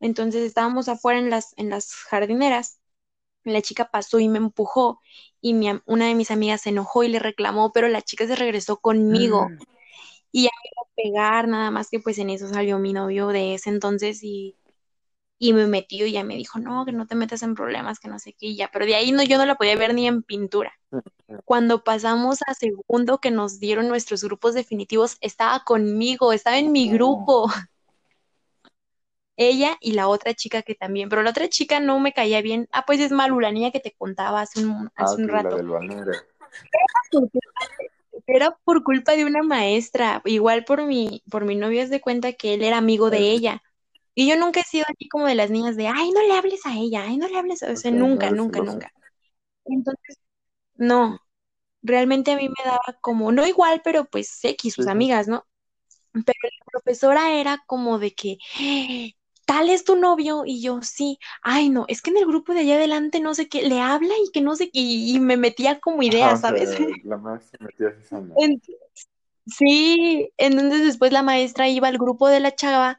Entonces 0.00 0.42
estábamos 0.42 0.88
afuera 0.88 1.18
en 1.18 1.30
las, 1.30 1.54
en 1.56 1.70
las 1.70 1.94
jardineras. 1.94 2.78
La 3.44 3.62
chica 3.62 3.90
pasó 3.90 4.18
y 4.20 4.28
me 4.28 4.38
empujó 4.38 5.00
y 5.40 5.54
mi 5.54 5.68
una 5.86 6.06
de 6.06 6.14
mis 6.14 6.30
amigas 6.30 6.62
se 6.62 6.70
enojó 6.70 7.04
y 7.04 7.08
le 7.08 7.18
reclamó, 7.18 7.72
pero 7.72 7.88
la 7.88 8.02
chica 8.02 8.26
se 8.26 8.36
regresó 8.36 8.78
conmigo 8.78 9.48
y 10.32 10.44
ya 10.44 10.50
me 10.50 10.70
iba 10.72 10.82
a 10.82 10.94
pegar, 10.96 11.48
nada 11.48 11.70
más 11.70 11.90
que 11.90 12.00
pues 12.00 12.18
en 12.18 12.30
eso 12.30 12.48
salió 12.48 12.78
mi 12.78 12.92
novio 12.92 13.28
de 13.28 13.54
ese 13.54 13.70
entonces 13.70 14.22
y, 14.22 14.56
y 15.38 15.52
me 15.52 15.66
metió 15.66 16.06
y 16.06 16.12
ya 16.12 16.24
me 16.24 16.36
dijo, 16.36 16.58
no, 16.58 16.84
que 16.84 16.92
no 16.92 17.06
te 17.06 17.14
metas 17.14 17.42
en 17.42 17.54
problemas, 17.54 17.98
que 17.98 18.08
no 18.08 18.18
sé 18.18 18.32
qué, 18.32 18.46
y 18.46 18.56
ya, 18.56 18.70
pero 18.72 18.86
de 18.86 18.94
ahí 18.94 19.12
no, 19.12 19.22
yo 19.22 19.38
no 19.38 19.46
la 19.46 19.56
podía 19.56 19.76
ver 19.76 19.94
ni 19.94 20.06
en 20.06 20.22
pintura. 20.22 20.72
Cuando 21.44 21.82
pasamos 21.84 22.38
a 22.46 22.54
segundo 22.54 23.18
que 23.18 23.30
nos 23.30 23.58
dieron 23.58 23.88
nuestros 23.88 24.22
grupos 24.22 24.54
definitivos, 24.54 25.16
estaba 25.20 25.64
conmigo, 25.64 26.32
estaba 26.32 26.58
en 26.58 26.72
mi 26.72 26.88
grupo, 26.88 27.50
ella 29.36 29.76
y 29.80 29.92
la 29.92 30.08
otra 30.08 30.34
chica 30.34 30.62
que 30.62 30.74
también, 30.74 31.08
pero 31.08 31.22
la 31.22 31.30
otra 31.30 31.48
chica 31.48 31.80
no 31.80 31.98
me 32.00 32.12
caía 32.12 32.40
bien. 32.40 32.68
Ah, 32.72 32.84
pues 32.86 33.00
es 33.00 33.10
Malu, 33.10 33.40
la 33.40 33.52
niña 33.52 33.70
que 33.70 33.80
te 33.80 33.92
contaba 33.92 34.40
hace 34.40 34.64
un, 34.64 34.90
Ah, 34.94 35.04
hace 35.04 35.16
un 35.16 35.28
rato. 35.28 35.56
del. 35.56 35.68
Era 38.26 38.56
por 38.64 38.84
culpa 38.84 39.12
de 39.12 39.24
una 39.24 39.42
maestra, 39.42 40.22
igual 40.24 40.64
por 40.64 40.84
mi, 40.86 41.22
por 41.30 41.44
mi 41.44 41.56
novio, 41.56 41.82
es 41.82 41.90
de 41.90 42.00
cuenta 42.00 42.32
que 42.32 42.54
él 42.54 42.62
era 42.62 42.78
amigo 42.78 43.10
de 43.10 43.18
ella. 43.18 43.62
Y 44.14 44.28
yo 44.28 44.36
nunca 44.36 44.60
he 44.60 44.64
sido 44.64 44.84
así 44.88 45.08
como 45.08 45.26
de 45.26 45.34
las 45.34 45.50
niñas 45.50 45.76
de, 45.76 45.88
ay, 45.88 46.10
no 46.12 46.22
le 46.22 46.34
hables 46.34 46.64
a 46.66 46.74
ella, 46.76 47.04
ay, 47.06 47.16
no 47.18 47.28
le 47.28 47.38
hables 47.38 47.62
a... 47.62 47.72
O 47.72 47.76
O 47.76 47.76
sea, 47.76 47.90
nunca, 47.90 48.30
nunca, 48.30 48.60
nunca. 48.60 48.92
Entonces, 49.66 50.18
no, 50.76 51.20
realmente 51.82 52.32
a 52.32 52.36
mí 52.38 52.48
me 52.48 52.64
daba 52.64 52.98
como, 53.02 53.32
no 53.32 53.46
igual, 53.46 53.82
pero 53.84 54.06
pues 54.06 54.40
X, 54.44 54.74
sus 54.74 54.86
Sí, 54.86 54.88
sí. 54.88 54.88
amigas, 54.88 55.28
¿no? 55.28 55.46
Pero 56.14 56.38
la 56.44 56.66
profesora 56.72 57.34
era 57.34 57.64
como 57.66 57.98
de 58.00 58.14
que, 58.14 58.38
tal 59.46 59.68
es 59.70 59.84
tu 59.84 59.96
novio, 59.96 60.42
y 60.46 60.62
yo, 60.62 60.80
sí, 60.82 61.18
ay, 61.42 61.68
no, 61.70 61.84
es 61.88 62.02
que 62.02 62.10
en 62.10 62.18
el 62.18 62.26
grupo 62.26 62.52
de 62.54 62.60
allá 62.60 62.76
adelante 62.76 63.20
no 63.20 63.34
sé 63.34 63.48
qué, 63.48 63.62
le 63.68 63.80
habla 63.80 64.14
y 64.26 64.30
que 64.32 64.40
no 64.42 64.54
sé 64.56 64.66
qué, 64.70 64.80
y, 64.80 65.16
y 65.16 65.20
me 65.20 65.36
metía 65.36 65.80
como 65.80 66.02
Ajá, 66.02 66.02
idea, 66.02 66.36
sea, 66.36 66.56
¿sabes? 66.56 66.76
la 67.04 67.16
maestra 67.18 67.58
metía. 67.66 67.94
En- 68.34 68.60
Sí, 69.46 70.32
entonces 70.38 70.84
después 70.84 71.12
la 71.12 71.22
maestra 71.22 71.68
iba 71.68 71.88
al 71.88 71.98
grupo 71.98 72.28
de 72.28 72.40
la 72.40 72.54
chava 72.56 72.98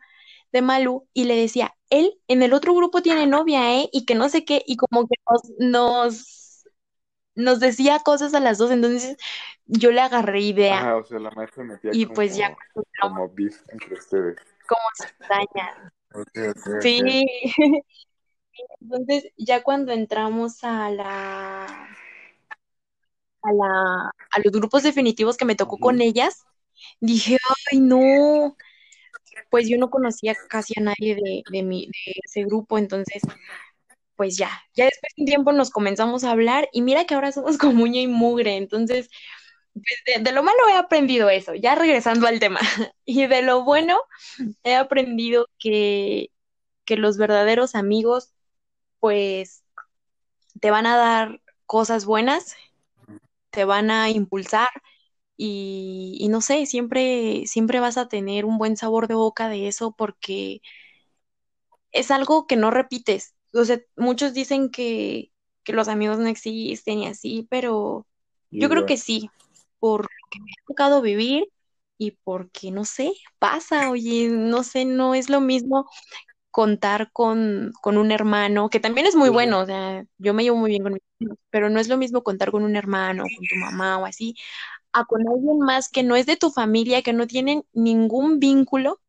de 0.55 0.61
Malu 0.61 1.05
y 1.13 1.25
le 1.25 1.35
decía, 1.35 1.75
él 1.89 2.17
en 2.29 2.41
el 2.41 2.53
otro 2.53 2.73
grupo 2.73 3.01
tiene 3.01 3.27
novia, 3.27 3.75
¿eh? 3.75 3.89
Y 3.91 4.05
que 4.05 4.15
no 4.15 4.29
sé 4.29 4.45
qué, 4.45 4.63
y 4.65 4.77
como 4.77 5.05
que 5.05 5.15
nos, 5.29 5.51
nos, 5.59 6.65
nos 7.35 7.59
decía 7.59 7.99
cosas 7.99 8.33
a 8.33 8.39
las 8.39 8.57
dos, 8.57 8.71
entonces 8.71 9.17
yo 9.65 9.91
le 9.91 9.99
agarré 9.99 10.39
idea 10.41 10.79
Ajá, 10.79 10.97
o 10.97 11.03
sea, 11.03 11.19
la 11.19 11.31
maestra 11.31 11.65
metía 11.65 11.91
y 11.93 12.05
pues 12.05 12.37
ya 12.37 12.55
como, 13.01 13.29
beef 13.33 13.61
entre 13.67 13.95
ustedes. 13.95 14.37
como. 14.65 14.81
Sí, 16.79 17.25
entonces 18.79 19.27
ya 19.35 19.61
cuando 19.61 19.91
entramos 19.91 20.63
a 20.63 20.89
la, 20.89 21.65
a 21.65 23.51
la, 23.51 24.11
a 24.31 24.39
los 24.41 24.53
grupos 24.53 24.83
definitivos 24.83 25.35
que 25.35 25.43
me 25.43 25.55
tocó 25.55 25.77
con 25.79 25.99
ellas, 25.99 26.45
dije, 27.01 27.37
ay, 27.69 27.81
no, 27.81 28.55
pues 29.49 29.67
yo 29.69 29.77
no 29.77 29.89
conocía 29.89 30.35
casi 30.49 30.73
a 30.79 30.83
nadie 30.83 31.15
de, 31.15 31.43
de 31.51 31.63
mi, 31.63 31.87
de 31.87 32.13
ese 32.25 32.43
grupo, 32.45 32.77
entonces, 32.77 33.21
pues 34.15 34.37
ya, 34.37 34.49
ya 34.75 34.85
después 34.85 35.13
de 35.15 35.23
un 35.23 35.27
tiempo 35.27 35.51
nos 35.51 35.69
comenzamos 35.71 36.23
a 36.23 36.31
hablar 36.31 36.69
y 36.71 36.81
mira 36.81 37.05
que 37.05 37.15
ahora 37.15 37.31
somos 37.31 37.57
como 37.57 37.83
uña 37.83 38.01
y 38.01 38.07
mugre, 38.07 38.55
entonces, 38.57 39.09
pues, 39.73 39.85
de, 40.17 40.23
de 40.23 40.31
lo 40.31 40.43
malo 40.43 40.57
he 40.69 40.77
aprendido 40.77 41.29
eso, 41.29 41.55
ya 41.55 41.75
regresando 41.75 42.27
al 42.27 42.39
tema, 42.39 42.59
y 43.05 43.27
de 43.27 43.41
lo 43.41 43.63
bueno 43.63 43.99
he 44.63 44.75
aprendido 44.75 45.47
que, 45.59 46.31
que 46.85 46.97
los 46.97 47.17
verdaderos 47.17 47.75
amigos, 47.75 48.33
pues, 48.99 49.63
te 50.61 50.71
van 50.71 50.85
a 50.85 50.97
dar 50.97 51.41
cosas 51.65 52.05
buenas, 52.05 52.55
te 53.51 53.65
van 53.65 53.91
a 53.91 54.09
impulsar 54.09 54.69
y, 55.37 56.17
y 56.19 56.29
no 56.29 56.41
sé, 56.41 56.65
siempre, 56.65 57.43
siempre 57.47 57.79
vas 57.79 57.97
a 57.97 58.07
tener 58.07 58.45
un 58.45 58.57
buen 58.57 58.77
sabor 58.77 59.07
de 59.07 59.15
boca 59.15 59.49
de 59.49 59.67
eso 59.67 59.93
porque 59.97 60.61
es 61.91 62.11
algo 62.11 62.47
que 62.47 62.55
no 62.55 62.71
repites. 62.71 63.35
O 63.53 63.63
sea, 63.65 63.79
muchos 63.95 64.33
dicen 64.33 64.69
que, 64.69 65.31
que 65.63 65.73
los 65.73 65.87
amigos 65.87 66.19
no 66.19 66.27
existen 66.27 66.99
y 66.99 67.07
así, 67.07 67.47
pero 67.49 68.05
yo 68.51 68.69
creo 68.69 68.85
que 68.85 68.97
sí, 68.97 69.29
por 69.79 70.03
lo 70.03 70.07
que 70.31 70.39
me 70.39 70.51
ha 70.51 70.65
tocado 70.67 71.01
vivir 71.01 71.47
y 71.97 72.11
porque, 72.23 72.71
no 72.71 72.85
sé, 72.85 73.13
pasa, 73.39 73.89
oye, 73.89 74.27
no 74.29 74.63
sé, 74.63 74.85
no 74.85 75.15
es 75.15 75.29
lo 75.29 75.41
mismo 75.41 75.89
contar 76.51 77.11
con, 77.11 77.73
con 77.81 77.97
un 77.97 78.11
hermano, 78.11 78.69
que 78.69 78.79
también 78.79 79.07
es 79.07 79.15
muy 79.15 79.29
bueno, 79.29 79.59
o 79.61 79.65
sea, 79.65 80.05
yo 80.17 80.33
me 80.33 80.43
llevo 80.43 80.57
muy 80.57 80.71
bien 80.71 80.83
con 80.83 80.93
mis 80.93 81.01
hermanos, 81.19 81.39
pero 81.49 81.69
no 81.69 81.79
es 81.79 81.89
lo 81.89 81.97
mismo 81.97 82.23
contar 82.23 82.51
con 82.51 82.63
un 82.63 82.75
hermano, 82.77 83.23
con 83.23 83.45
tu 83.47 83.55
mamá 83.57 83.97
o 83.99 84.05
así, 84.05 84.35
a 84.95 85.03
con 85.03 85.27
alguien 85.27 85.59
más 85.59 85.89
que 85.89 86.03
no 86.03 86.15
es 86.15 86.25
de 86.25 86.37
tu 86.37 86.51
familia, 86.51 87.01
que 87.01 87.11
no 87.11 87.27
tienen 87.27 87.65
ningún 87.73 88.39
vínculo 88.39 89.01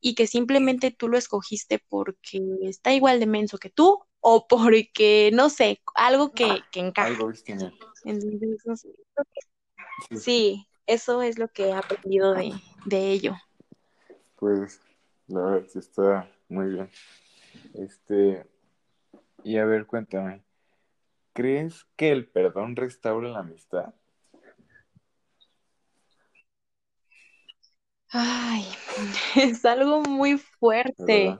y 0.00 0.16
que 0.16 0.26
simplemente 0.26 0.90
tú 0.90 1.06
lo 1.08 1.16
escogiste 1.16 1.80
porque 1.88 2.40
está 2.62 2.92
igual 2.92 3.20
de 3.20 3.26
menso 3.26 3.58
que 3.58 3.70
tú 3.70 4.02
o 4.20 4.46
porque, 4.48 5.30
no 5.32 5.48
sé, 5.48 5.80
algo 5.94 6.32
que, 6.32 6.60
que 6.72 6.80
encaja. 6.80 7.08
Algo 7.08 7.30
que 7.30 7.56
Sí. 10.10 10.66
eso 10.86 11.22
es 11.22 11.38
lo 11.38 11.48
que 11.48 11.68
he 11.68 11.72
aprendido 11.72 12.34
de, 12.34 12.52
de 12.86 13.10
ello. 13.12 13.36
Pues, 14.36 14.80
la 15.28 15.40
verdad, 15.40 15.68
sí 15.68 15.78
está 15.78 16.28
muy 16.48 16.66
bien. 16.66 16.90
Este, 17.74 18.44
y 19.44 19.56
a 19.58 19.64
ver, 19.64 19.86
cuéntame, 19.86 20.42
¿crees 21.32 21.86
que 21.94 22.10
el 22.10 22.26
perdón 22.26 22.74
restaura 22.74 23.28
la 23.28 23.38
amistad? 23.40 23.94
Ay, 28.12 28.66
es 29.36 29.64
algo 29.64 30.02
muy 30.02 30.36
fuerte. 30.38 31.38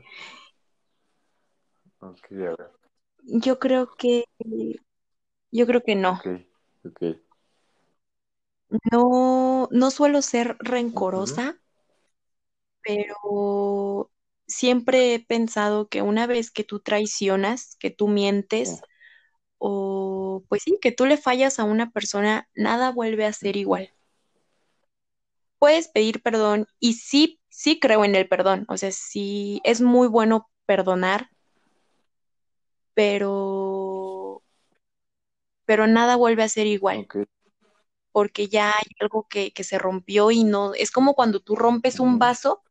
Yo 3.24 3.58
creo 3.58 3.94
que, 3.94 4.24
yo 5.50 5.66
creo 5.66 5.82
que 5.82 5.94
no. 5.94 6.20
No, 8.90 9.68
no 9.70 9.90
suelo 9.90 10.22
ser 10.22 10.56
rencorosa, 10.60 11.60
pero 12.82 14.10
siempre 14.46 15.14
he 15.14 15.20
pensado 15.20 15.88
que 15.88 16.00
una 16.00 16.26
vez 16.26 16.50
que 16.50 16.64
tú 16.64 16.80
traicionas, 16.80 17.76
que 17.76 17.90
tú 17.90 18.08
mientes 18.08 18.80
o 19.58 20.42
pues 20.48 20.62
sí, 20.64 20.78
que 20.80 20.90
tú 20.90 21.06
le 21.06 21.18
fallas 21.18 21.58
a 21.58 21.64
una 21.64 21.90
persona, 21.90 22.48
nada 22.54 22.90
vuelve 22.90 23.26
a 23.26 23.32
ser 23.32 23.56
igual. 23.56 23.90
Puedes 25.62 25.86
pedir 25.86 26.20
perdón 26.24 26.66
y 26.80 26.94
sí, 26.94 27.40
sí 27.48 27.78
creo 27.78 28.04
en 28.04 28.16
el 28.16 28.26
perdón, 28.26 28.64
o 28.68 28.76
sea, 28.76 28.90
sí 28.90 29.60
es 29.62 29.80
muy 29.80 30.08
bueno 30.08 30.50
perdonar, 30.66 31.30
pero 32.94 34.42
pero 35.64 35.86
nada 35.86 36.16
vuelve 36.16 36.42
a 36.42 36.48
ser 36.48 36.66
igual, 36.66 37.06
porque 38.10 38.48
ya 38.48 38.70
hay 38.70 38.90
algo 38.98 39.28
que, 39.30 39.52
que 39.52 39.62
se 39.62 39.78
rompió 39.78 40.32
y 40.32 40.42
no, 40.42 40.74
es 40.74 40.90
como 40.90 41.14
cuando 41.14 41.38
tú 41.38 41.54
rompes 41.54 42.00
un 42.00 42.18
vaso 42.18 42.64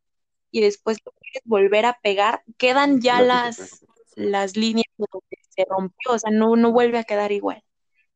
y 0.52 0.60
después 0.60 0.98
lo 1.06 1.14
quieres 1.14 1.44
volver 1.46 1.86
a 1.86 1.98
pegar, 2.04 2.44
quedan 2.58 3.00
ya 3.00 3.22
las, 3.22 3.86
las 4.18 4.58
líneas 4.58 4.92
de 4.98 5.06
donde 5.10 5.38
se 5.48 5.66
rompió, 5.66 6.12
o 6.12 6.20
sea, 6.20 6.32
no, 6.32 6.58
no 6.58 6.74
vuelve 6.74 6.98
a 6.98 7.06
quedar 7.06 7.32
igual. 7.32 7.64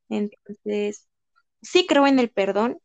Entonces, 0.10 1.08
sí 1.62 1.88
creo 1.88 2.08
en 2.08 2.20
el 2.20 2.30
perdón, 2.30 2.82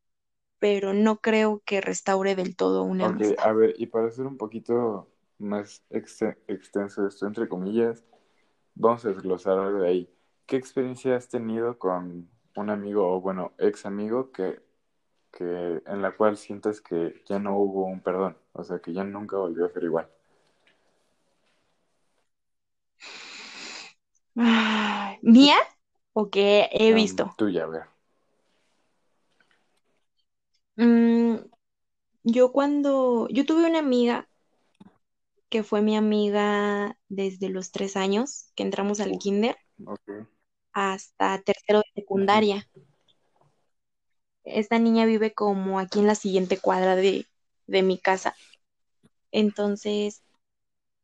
pero 0.60 0.94
no 0.94 1.20
creo 1.20 1.62
que 1.66 1.80
restaure 1.82 2.36
del 2.36 2.56
todo 2.56 2.84
una 2.84 3.06
Ok, 3.06 3.14
amistad. 3.14 3.36
a 3.42 3.52
ver, 3.52 3.74
y 3.78 3.86
para 3.86 4.08
hacer 4.08 4.26
un 4.26 4.36
poquito 4.36 5.08
más 5.38 5.82
exte- 5.90 6.36
extenso 6.48 7.06
esto, 7.06 7.26
entre 7.26 7.48
comillas, 7.48 8.04
vamos 8.74 9.04
a 9.04 9.10
desglosar 9.10 9.58
algo 9.58 9.80
de 9.80 9.88
ahí. 9.88 10.10
¿Qué 10.46 10.56
experiencia 10.56 11.16
has 11.16 11.28
tenido 11.28 11.78
con 11.78 12.30
un 12.56 12.70
amigo 12.70 13.08
o, 13.16 13.20
bueno, 13.20 13.52
ex 13.58 13.86
amigo 13.86 14.32
que, 14.32 14.60
que 15.32 15.82
en 15.86 16.02
la 16.02 16.12
cual 16.16 16.36
sientes 16.38 16.80
que 16.82 17.22
ya 17.26 17.38
no 17.40 17.56
hubo 17.58 17.86
un 17.86 18.00
perdón? 18.02 18.36
O 18.54 18.64
sea, 18.64 18.80
que 18.80 18.92
ya 18.94 19.04
nunca 19.04 19.38
volvió 19.38 19.66
a 19.66 19.70
ser 19.70 19.84
igual. 19.84 20.08
¿Mía? 25.22 25.56
¿O 26.12 26.30
que 26.30 26.68
he 26.72 26.92
Um, 26.92 26.94
visto? 26.94 27.36
tuya, 27.36 27.64
a 27.64 27.66
ver. 27.68 27.84
Mm, 30.80 31.36
yo 32.24 32.52
cuando, 32.52 33.28
yo 33.30 33.46
tuve 33.46 33.66
una 33.68 33.80
amiga 33.80 34.28
que 35.50 35.62
fue 35.62 35.82
mi 35.82 35.96
amiga 35.96 36.96
desde 37.08 37.50
los 37.50 37.70
tres 37.72 37.96
años, 37.96 38.50
que 38.54 38.62
entramos 38.62 39.00
al 39.00 39.18
kinder, 39.18 39.56
hasta 40.72 41.40
tercero 41.42 41.80
de 41.80 42.02
secundaria. 42.02 42.66
Esta 44.44 44.78
niña 44.78 45.04
vive 45.04 45.32
como 45.34 45.78
aquí 45.78 45.98
en 45.98 46.06
la 46.06 46.14
siguiente 46.14 46.58
cuadra 46.58 46.96
de, 46.96 47.26
de 47.66 47.82
mi 47.82 47.98
casa. 47.98 48.34
Entonces, 49.32 50.22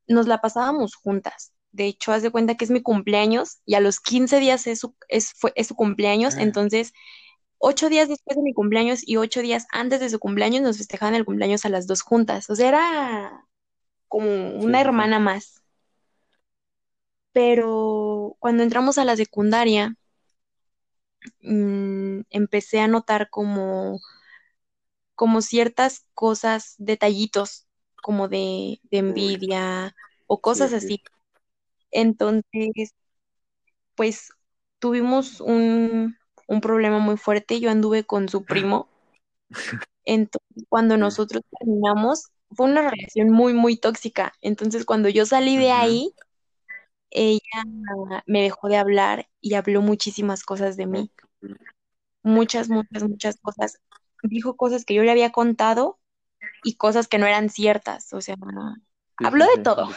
nos 0.09 0.27
la 0.27 0.41
pasábamos 0.41 0.95
juntas. 0.95 1.53
De 1.73 1.87
hecho, 1.87 2.13
haz 2.13 2.23
de 2.23 2.31
cuenta 2.31 2.57
que 2.57 2.65
es 2.65 2.71
mi 2.71 2.83
cumpleaños 2.83 3.59
y 3.67 3.75
a 3.75 3.81
los 3.81 4.01
15 4.01 4.41
días 4.41 4.67
es 4.67 4.81
su, 4.81 4.95
es, 5.09 5.33
fue, 5.35 5.53
es 5.57 5.69
su 5.69 5.75
cumpleaños. 5.77 6.37
Entonces, 6.37 6.93
ocho 7.59 7.89
días 7.89 8.09
después 8.09 8.37
de 8.37 8.43
mi 8.43 8.55
cumpleaños 8.55 9.07
y 9.07 9.17
ocho 9.17 9.41
días 9.41 9.67
antes 9.71 10.01
de 10.01 10.11
su 10.11 10.19
cumpleaños 10.19 10.63
nos 10.63 10.79
festejaban 10.79 11.15
el 11.15 11.25
cumpleaños 11.25 11.65
a 11.65 11.69
las 11.69 11.87
dos 11.87 12.03
juntas. 12.03 12.51
O 12.51 12.55
sea, 12.57 12.69
era 12.69 13.47
como 14.09 14.51
una 14.59 14.79
sí, 14.79 14.85
hermana 14.87 15.19
más. 15.19 15.63
Pero 17.33 18.37
cuando 18.39 18.63
entramos 18.63 18.99
a 18.99 19.05
la 19.05 19.17
secundaria, 19.17 19.95
mm, 21.43 22.21
empecé 22.31 22.81
a 22.81 22.89
notar 22.89 23.29
como, 23.31 24.01
como 25.15 25.43
ciertas 25.43 26.07
cosas, 26.15 26.75
detallitos, 26.79 27.67
como 28.03 28.29
de, 28.29 28.81
envidia 28.91 29.95
o 30.27 30.37
sí, 30.37 30.43
cosas 30.43 30.73
así. 30.73 31.03
Entonces, 31.91 32.95
pues 33.95 34.33
tuvimos 34.79 35.41
un, 35.41 36.17
un 36.47 36.61
problema 36.61 36.99
muy 36.99 37.17
fuerte. 37.17 37.61
Yo 37.61 37.71
anduve 37.71 38.05
con 38.05 38.29
su 38.29 38.45
primo. 38.45 38.89
Entonces, 40.05 40.65
cuando 40.69 40.97
nosotros 40.97 41.43
terminamos, 41.59 42.31
fue 42.51 42.67
una 42.67 42.89
relación 42.89 43.31
muy, 43.31 43.55
muy 43.55 43.77
tóxica. 43.77 44.33
Entonces, 44.41 44.85
cuando 44.85 45.09
yo 45.09 45.27
salí 45.27 45.57
de 45.57 45.73
ahí, 45.73 46.15
ella 47.11 47.65
me 48.27 48.43
dejó 48.43 48.69
de 48.69 48.77
hablar 48.77 49.29
y 49.41 49.55
habló 49.55 49.83
muchísimas 49.83 50.45
cosas 50.45 50.77
de 50.77 50.87
mí. 50.87 51.11
Muchas, 52.23 52.69
muchas, 52.69 53.03
muchas 53.05 53.37
cosas. 53.41 53.81
Dijo 54.23 54.57
cosas 54.57 54.85
que 54.85 54.95
yo 54.95 55.03
le 55.03 55.11
había 55.11 55.33
contado 55.33 55.99
y 56.63 56.75
cosas 56.77 57.09
que 57.09 57.19
no 57.19 57.27
eran 57.27 57.49
ciertas. 57.51 58.13
O 58.13 58.21
sea, 58.21 58.37
Sí, 59.19 59.25
habló 59.27 59.45
sí, 59.45 59.51
de 59.51 59.57
sí. 59.57 59.63
todo. 59.63 59.89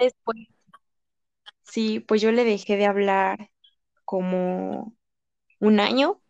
Después, 0.00 0.36
sí, 1.62 2.00
pues 2.00 2.20
yo 2.20 2.32
le 2.32 2.44
dejé 2.44 2.76
de 2.76 2.86
hablar 2.86 3.50
como 4.08 4.94
un 5.60 5.80
año 5.80 6.22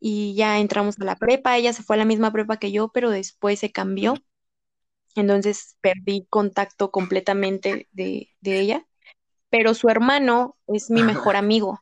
y 0.00 0.34
ya 0.34 0.58
entramos 0.58 0.96
a 1.00 1.04
la 1.04 1.16
prepa. 1.16 1.56
Ella 1.58 1.72
se 1.72 1.82
fue 1.82 1.96
a 1.96 1.98
la 1.98 2.04
misma 2.04 2.32
prepa 2.32 2.58
que 2.58 2.72
yo, 2.72 2.88
pero 2.92 3.10
después 3.10 3.58
se 3.60 3.72
cambió. 3.72 4.14
Entonces 5.16 5.76
perdí 5.80 6.26
contacto 6.30 6.90
completamente 6.90 7.88
de, 7.92 8.30
de 8.40 8.60
ella. 8.60 8.86
Pero 9.50 9.74
su 9.74 9.88
hermano 9.88 10.56
es 10.68 10.90
mi 10.90 11.04
mejor 11.04 11.36
amigo. 11.36 11.80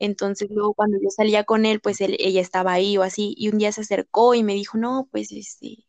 Entonces 0.00 0.48
luego 0.50 0.74
cuando 0.74 0.98
yo 1.02 1.10
salía 1.10 1.44
con 1.44 1.66
él, 1.66 1.80
pues 1.80 2.00
él- 2.02 2.16
ella 2.20 2.40
estaba 2.42 2.72
ahí 2.74 2.98
o 2.98 3.02
así. 3.04 3.34
Y 3.38 3.50
un 3.50 3.58
día 3.58 3.72
se 3.72 3.82
acercó 3.82 4.34
y 4.34 4.44
me 4.44 4.54
dijo, 4.54 4.78
no, 4.78 5.08
pues 5.12 5.32
este, 5.32 5.86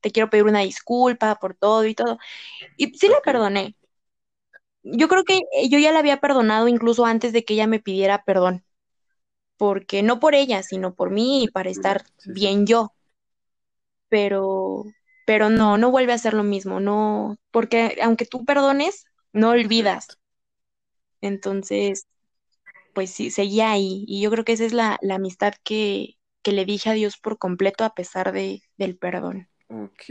te 0.00 0.10
quiero 0.12 0.30
pedir 0.30 0.44
una 0.44 0.60
disculpa 0.60 1.36
por 1.36 1.54
todo 1.56 1.86
y 1.86 1.94
todo. 1.94 2.18
Y 2.76 2.94
sí 2.98 3.08
la 3.08 3.20
perdoné. 3.24 3.76
Yo 4.82 5.08
creo 5.08 5.24
que 5.24 5.40
yo 5.68 5.78
ya 5.78 5.92
la 5.92 6.00
había 6.00 6.18
perdonado 6.20 6.68
incluso 6.68 7.06
antes 7.06 7.32
de 7.32 7.44
que 7.44 7.54
ella 7.54 7.66
me 7.66 7.80
pidiera 7.80 8.24
perdón. 8.24 8.64
Porque 9.56 10.02
no 10.02 10.20
por 10.20 10.34
ella, 10.34 10.62
sino 10.62 10.94
por 10.94 11.10
mí 11.10 11.44
y 11.44 11.48
para 11.48 11.70
estar 11.70 12.04
Sí, 12.18 12.30
bien 12.32 12.66
yo. 12.66 12.92
Pero, 14.08 14.84
pero 15.26 15.50
no, 15.50 15.78
no 15.78 15.90
vuelve 15.90 16.12
a 16.12 16.18
ser 16.18 16.34
lo 16.34 16.42
mismo. 16.42 16.80
No, 16.80 17.36
porque 17.50 17.98
aunque 18.02 18.26
tú 18.26 18.44
perdones, 18.44 19.04
no 19.32 19.50
olvidas. 19.50 20.08
Entonces, 21.22 22.06
pues 22.94 23.10
sí, 23.10 23.30
seguía 23.30 23.72
ahí. 23.72 24.04
Y 24.08 24.22
yo 24.22 24.30
creo 24.30 24.44
que 24.44 24.52
esa 24.52 24.64
es 24.64 24.72
la, 24.72 24.98
la 25.02 25.16
amistad 25.16 25.54
que, 25.64 26.16
que 26.42 26.52
le 26.52 26.64
dije 26.64 26.90
a 26.90 26.94
Dios 26.94 27.18
por 27.18 27.38
completo 27.38 27.84
a 27.84 27.94
pesar 27.94 28.32
de, 28.32 28.62
del 28.76 28.96
perdón. 28.98 29.48
Ok. 29.68 30.04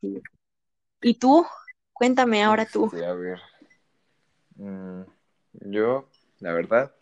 Sí. 0.00 0.22
¿Y 1.02 1.14
tú? 1.18 1.46
Cuéntame 1.96 2.42
ahora 2.42 2.66
tú. 2.66 2.86
Este, 2.86 3.04
a 3.04 3.14
ver. 3.14 3.40
Mm, 4.56 5.02
yo, 5.70 6.08
la 6.40 6.52
verdad, 6.52 6.94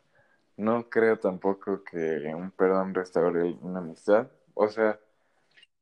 no 0.57 0.89
creo 0.89 1.19
tampoco 1.19 1.83
que 1.83 2.33
un 2.35 2.51
perdón 2.53 2.95
restaure 2.95 3.57
una 3.61 3.81
amistad. 3.81 4.29
O 4.55 4.69
sea, 4.69 4.99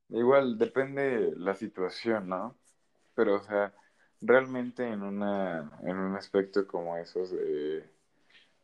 igual 0.09 0.57
depende 0.59 1.33
la 1.37 1.55
situación, 1.55 2.29
¿no? 2.29 2.57
Pero, 3.15 3.37
o 3.37 3.43
sea, 3.43 3.75
realmente 4.23 4.87
en 4.89 5.03
una, 5.03 5.71
en 5.83 5.97
un 5.97 6.17
aspecto 6.17 6.67
como 6.67 6.97
esos 6.97 7.31
de, 7.33 7.85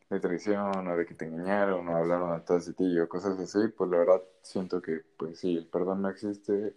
de 0.09 0.19
traición 0.19 0.87
o 0.87 0.97
de 0.97 1.05
que 1.05 1.13
te 1.13 1.25
engañaron 1.25 1.87
o 1.87 1.95
hablaron 1.95 2.31
atrás 2.33 2.65
de 2.65 2.73
ti 2.73 2.99
o 2.99 3.07
cosas 3.07 3.39
así, 3.39 3.67
pues 3.77 3.89
la 3.91 3.97
verdad 3.97 4.21
siento 4.41 4.81
que, 4.81 5.01
pues 5.17 5.39
sí, 5.39 5.57
el 5.57 5.67
perdón 5.67 6.01
no 6.01 6.09
existe, 6.09 6.73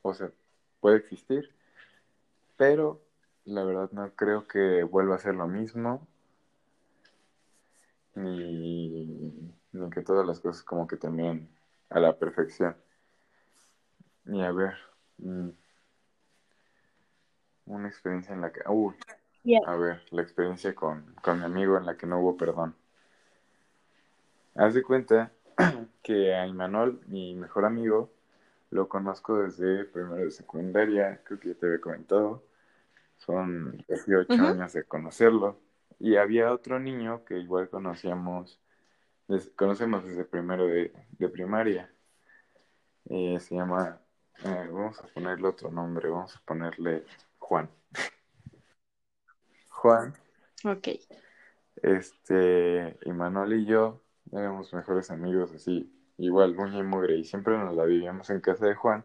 o 0.00 0.14
sea, 0.14 0.30
puede 0.80 0.96
existir, 0.96 1.54
pero 2.62 3.00
la 3.44 3.64
verdad 3.64 3.90
no 3.90 4.08
creo 4.14 4.46
que 4.46 4.84
vuelva 4.84 5.16
a 5.16 5.18
ser 5.18 5.34
lo 5.34 5.48
mismo, 5.48 6.06
ni, 8.14 9.52
ni 9.72 9.90
que 9.90 10.02
todas 10.02 10.24
las 10.24 10.38
cosas 10.38 10.62
como 10.62 10.86
que 10.86 10.96
terminen 10.96 11.48
a 11.90 11.98
la 11.98 12.16
perfección. 12.16 12.76
Ni 14.26 14.44
a 14.44 14.52
ver, 14.52 14.74
mm, 15.18 15.48
una 17.66 17.88
experiencia 17.88 18.32
en 18.32 18.42
la 18.42 18.52
que, 18.52 18.60
Yeah. 19.42 19.58
a 19.66 19.74
ver, 19.74 20.00
la 20.12 20.22
experiencia 20.22 20.72
con, 20.72 21.16
con 21.20 21.40
mi 21.40 21.44
amigo 21.44 21.76
en 21.76 21.84
la 21.84 21.96
que 21.96 22.06
no 22.06 22.20
hubo 22.20 22.36
perdón. 22.36 22.76
Haz 24.54 24.74
de 24.74 24.84
cuenta 24.84 25.32
que 26.04 26.32
a 26.32 26.46
Imanol, 26.46 27.00
mi 27.08 27.34
mejor 27.34 27.64
amigo, 27.64 28.08
lo 28.72 28.88
conozco 28.88 29.36
desde 29.38 29.84
primero 29.84 30.24
de 30.24 30.30
secundaria, 30.30 31.20
creo 31.24 31.38
que 31.38 31.48
ya 31.48 31.54
te 31.54 31.66
había 31.66 31.80
comentado. 31.80 32.42
Son 33.24 33.84
casi 33.88 34.14
ocho 34.14 34.34
Ujú. 34.34 34.46
años 34.46 34.72
de 34.72 34.84
conocerlo. 34.84 35.60
Y 35.98 36.16
había 36.16 36.52
otro 36.52 36.80
niño 36.80 37.24
que 37.24 37.38
igual 37.38 37.68
conocíamos, 37.70 38.60
conocemos 39.54 40.04
desde 40.04 40.24
primero 40.24 40.66
de, 40.66 40.92
de 41.10 41.28
primaria. 41.28 41.92
Eh, 43.08 43.38
se 43.40 43.54
llama, 43.54 44.00
eh, 44.44 44.68
vamos 44.72 44.98
a 44.98 45.06
ponerle 45.06 45.48
otro 45.48 45.70
nombre, 45.70 46.08
vamos 46.08 46.36
a 46.36 46.40
ponerle 46.44 47.04
Juan. 47.38 47.70
Juan, 49.68 50.14
Ok. 50.64 50.88
este, 51.82 52.96
Imanol 53.04 53.52
y 53.54 53.66
yo 53.66 54.00
éramos 54.32 54.72
mejores 54.72 55.10
amigos 55.10 55.52
así, 55.52 55.92
igual, 56.18 56.56
uña 56.56 56.78
y 56.78 56.82
mugre, 56.82 57.16
y 57.16 57.24
siempre 57.24 57.56
nos 57.58 57.74
la 57.74 57.84
vivíamos 57.84 58.30
en 58.30 58.40
casa 58.40 58.66
de 58.66 58.74
Juan, 58.74 59.04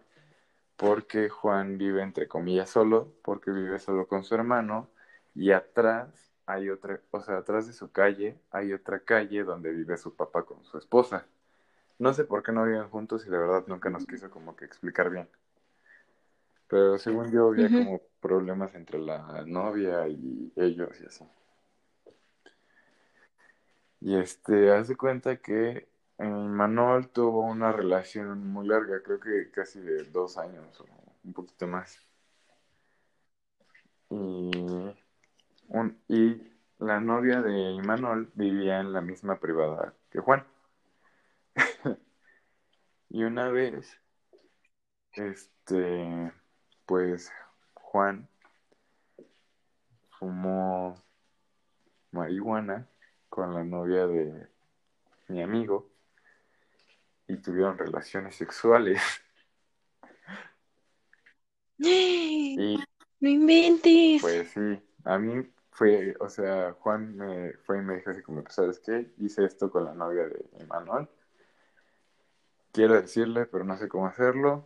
porque 0.77 1.27
Juan 1.29 1.77
vive 1.77 2.01
entre 2.03 2.27
comillas 2.27 2.69
solo, 2.69 3.13
porque 3.23 3.51
vive 3.51 3.79
solo 3.79 4.07
con 4.07 4.23
su 4.23 4.35
hermano, 4.35 4.89
y 5.35 5.51
atrás 5.51 6.31
hay 6.45 6.69
otra, 6.69 7.01
o 7.11 7.19
sea, 7.19 7.37
atrás 7.37 7.67
de 7.67 7.73
su 7.73 7.91
calle 7.91 8.39
hay 8.51 8.71
otra 8.71 8.99
calle 8.99 9.43
donde 9.43 9.71
vive 9.71 9.97
su 9.97 10.15
papá 10.15 10.43
con 10.43 10.63
su 10.63 10.77
esposa. 10.77 11.25
No 11.99 12.13
sé 12.13 12.23
por 12.23 12.43
qué 12.43 12.51
no 12.51 12.63
viven 12.63 12.87
juntos 12.89 13.25
y 13.25 13.29
la 13.29 13.39
verdad 13.39 13.63
nunca 13.67 13.89
nos 13.89 14.05
quiso 14.05 14.29
como 14.29 14.55
que 14.55 14.65
explicar 14.65 15.09
bien. 15.09 15.27
Pero 16.67 16.97
según 16.99 17.31
yo 17.31 17.47
había 17.47 17.69
como 17.69 18.01
problemas 18.19 18.75
entre 18.75 18.99
la 18.99 19.43
novia 19.45 20.07
y 20.07 20.51
ellos 20.55 21.01
y 21.01 21.05
así. 21.05 21.25
Y 23.99 24.15
este, 24.15 24.71
hace 24.71 24.95
cuenta 24.95 25.37
que 25.37 25.87
eh, 26.19 26.23
Manuel 26.25 27.10
tuvo 27.10 27.41
una 27.41 27.71
relación 27.71 28.47
muy 28.47 28.67
larga, 28.67 29.01
creo 29.03 29.19
que 29.19 29.51
casi 29.51 29.80
de 29.82 30.03
dos 30.06 30.38
años 30.38 30.80
o 30.82 30.86
un 31.23 31.34
poquito 31.34 31.67
más. 31.67 31.99
Y, 34.10 34.51
un, 35.69 36.01
y 36.08 36.41
la 36.80 36.99
novia 36.99 37.41
de 37.41 37.71
Imanol 37.71 38.32
vivía 38.36 38.80
en 38.80 38.93
la 38.93 39.01
misma 39.01 39.39
privada 39.39 39.93
que 40.10 40.19
Juan. 40.19 40.45
y 43.10 43.23
una 43.23 43.49
vez, 43.49 43.99
este, 45.13 46.32
pues 46.86 47.32
Juan 47.75 48.27
fumó 50.19 50.95
marihuana 52.12 52.88
con 53.30 53.53
la 53.53 53.63
novia 53.63 54.08
de 54.08 54.47
mi 55.27 55.41
amigo 55.41 55.96
y 57.27 57.37
tuvieron 57.37 57.77
relaciones 57.77 58.35
sexuales. 58.35 59.01
y 61.77 62.77
No 63.19 63.29
inventes. 63.29 64.21
pues 64.21 64.49
sí, 64.51 64.81
a 65.03 65.17
mí 65.17 65.47
fue, 65.71 66.15
o 66.19 66.29
sea, 66.29 66.73
Juan 66.79 67.15
me 67.15 67.53
fue 67.65 67.77
y 67.77 67.81
me 67.81 67.97
dijo 67.97 68.09
así 68.09 68.21
como, 68.23 68.43
¿sabes 68.49 68.79
qué? 68.79 69.13
Hice 69.17 69.45
esto 69.45 69.69
con 69.69 69.85
la 69.85 69.93
novia 69.93 70.23
de 70.27 70.45
Emanuel. 70.59 71.07
Quiero 72.71 72.95
decirle, 72.95 73.45
pero 73.45 73.63
no 73.63 73.77
sé 73.77 73.87
cómo 73.87 74.07
hacerlo. 74.07 74.65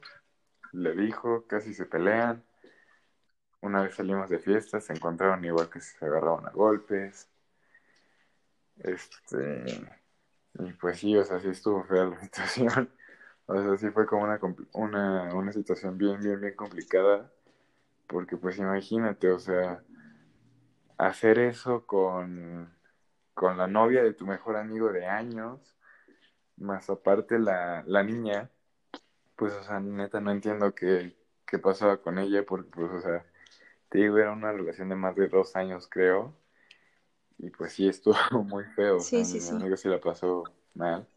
Le 0.72 0.96
dijo, 0.96 1.46
casi 1.48 1.74
se 1.74 1.86
pelean. 1.86 2.44
Una 3.62 3.84
vez 3.84 3.96
salimos 3.96 4.30
de 4.30 4.40
fiesta, 4.40 4.82
se 4.82 4.94
encontraron 4.94 5.44
igual 5.46 5.70
que 5.70 5.82
se 5.82 6.06
agarraban 6.06 6.48
a 6.48 6.52
golpes. 6.52 7.30
Este, 8.78 10.01
y 10.56 10.74
pues 10.74 11.00
sí, 11.00 11.16
o 11.18 11.24
sea, 11.24 11.40
sí 11.40 11.50
estuvo 11.50 11.84
fea 11.84 12.06
la 12.06 12.20
situación. 12.22 12.92
O 13.48 13.56
sea, 13.62 13.78
sí 13.78 13.90
fue 13.92 14.06
como 14.06 14.24
una, 14.24 14.40
una, 14.74 15.36
una 15.36 15.52
situación 15.52 15.98
bien, 15.98 16.20
bien, 16.22 16.40
bien 16.42 16.56
complicada. 16.56 17.32
Porque 18.08 18.38
pues 18.38 18.60
imagínate, 18.60 19.32
o 19.32 19.40
sea, 19.40 19.84
hacer 20.98 21.40
eso 21.40 21.86
con, 21.86 22.74
con 23.34 23.58
la 23.58 23.68
novia 23.68 24.04
de 24.04 24.14
tu 24.14 24.26
mejor 24.26 24.58
amigo 24.58 24.92
de 24.92 25.06
años, 25.08 25.76
más 26.58 26.90
aparte 26.90 27.40
la, 27.40 27.84
la 27.88 28.04
niña, 28.04 28.52
pues, 29.38 29.54
o 29.54 29.64
sea, 29.64 29.80
neta 29.80 30.22
no 30.22 30.32
entiendo 30.32 30.76
qué, 30.76 31.18
qué 31.48 31.60
pasaba 31.60 32.02
con 32.02 32.20
ella, 32.20 32.46
porque 32.46 32.70
pues, 32.72 32.92
o 32.92 33.02
sea, 33.02 33.26
te 33.90 34.00
digo, 34.00 34.18
era 34.20 34.34
una 34.34 34.52
relación 34.54 34.90
de 34.90 34.96
más 34.96 35.16
de 35.16 35.28
dos 35.30 35.56
años, 35.56 35.88
creo. 35.90 36.36
Y 37.42 37.50
pues 37.50 37.74
sí, 37.74 37.88
estuvo 37.88 38.16
muy 38.44 38.64
feo. 38.76 39.00
Sí, 39.00 39.26
sí, 39.26 39.40
mi 39.40 39.50
sí. 39.50 39.56
amigo 39.56 39.76
sí 39.76 39.90
la 39.90 40.00
pasó 40.00 40.44
mal 40.76 41.08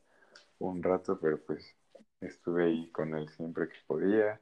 un 0.58 0.82
rato, 0.82 1.18
pero 1.20 1.38
pues 1.44 1.76
estuve 2.20 2.64
ahí 2.64 2.90
con 2.90 3.14
él 3.14 3.28
siempre 3.28 3.68
que 3.68 3.76
podía. 3.86 4.40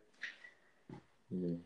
Y, 1.30 1.64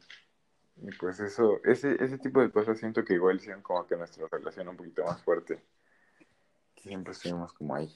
y 0.77 0.91
pues 0.99 1.21
eso, 1.21 1.61
ese, 1.65 2.03
ese 2.03 2.19
tipo 2.19 2.41
de 2.41 2.51
cosas 2.51 2.79
siento 2.79 3.05
que 3.05 3.15
igual 3.15 3.37
hicieron 3.37 3.63
como 3.63 3.87
que 3.87 3.97
nuestra 3.97 4.27
relación 4.31 4.69
un 4.69 4.77
poquito 4.77 5.05
más 5.05 5.23
fuerte. 5.23 5.63
Siempre 6.77 7.13
estuvimos 7.13 7.53
como 7.53 7.75
ahí. 7.75 7.93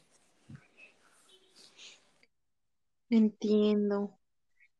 Entiendo. 3.08 4.18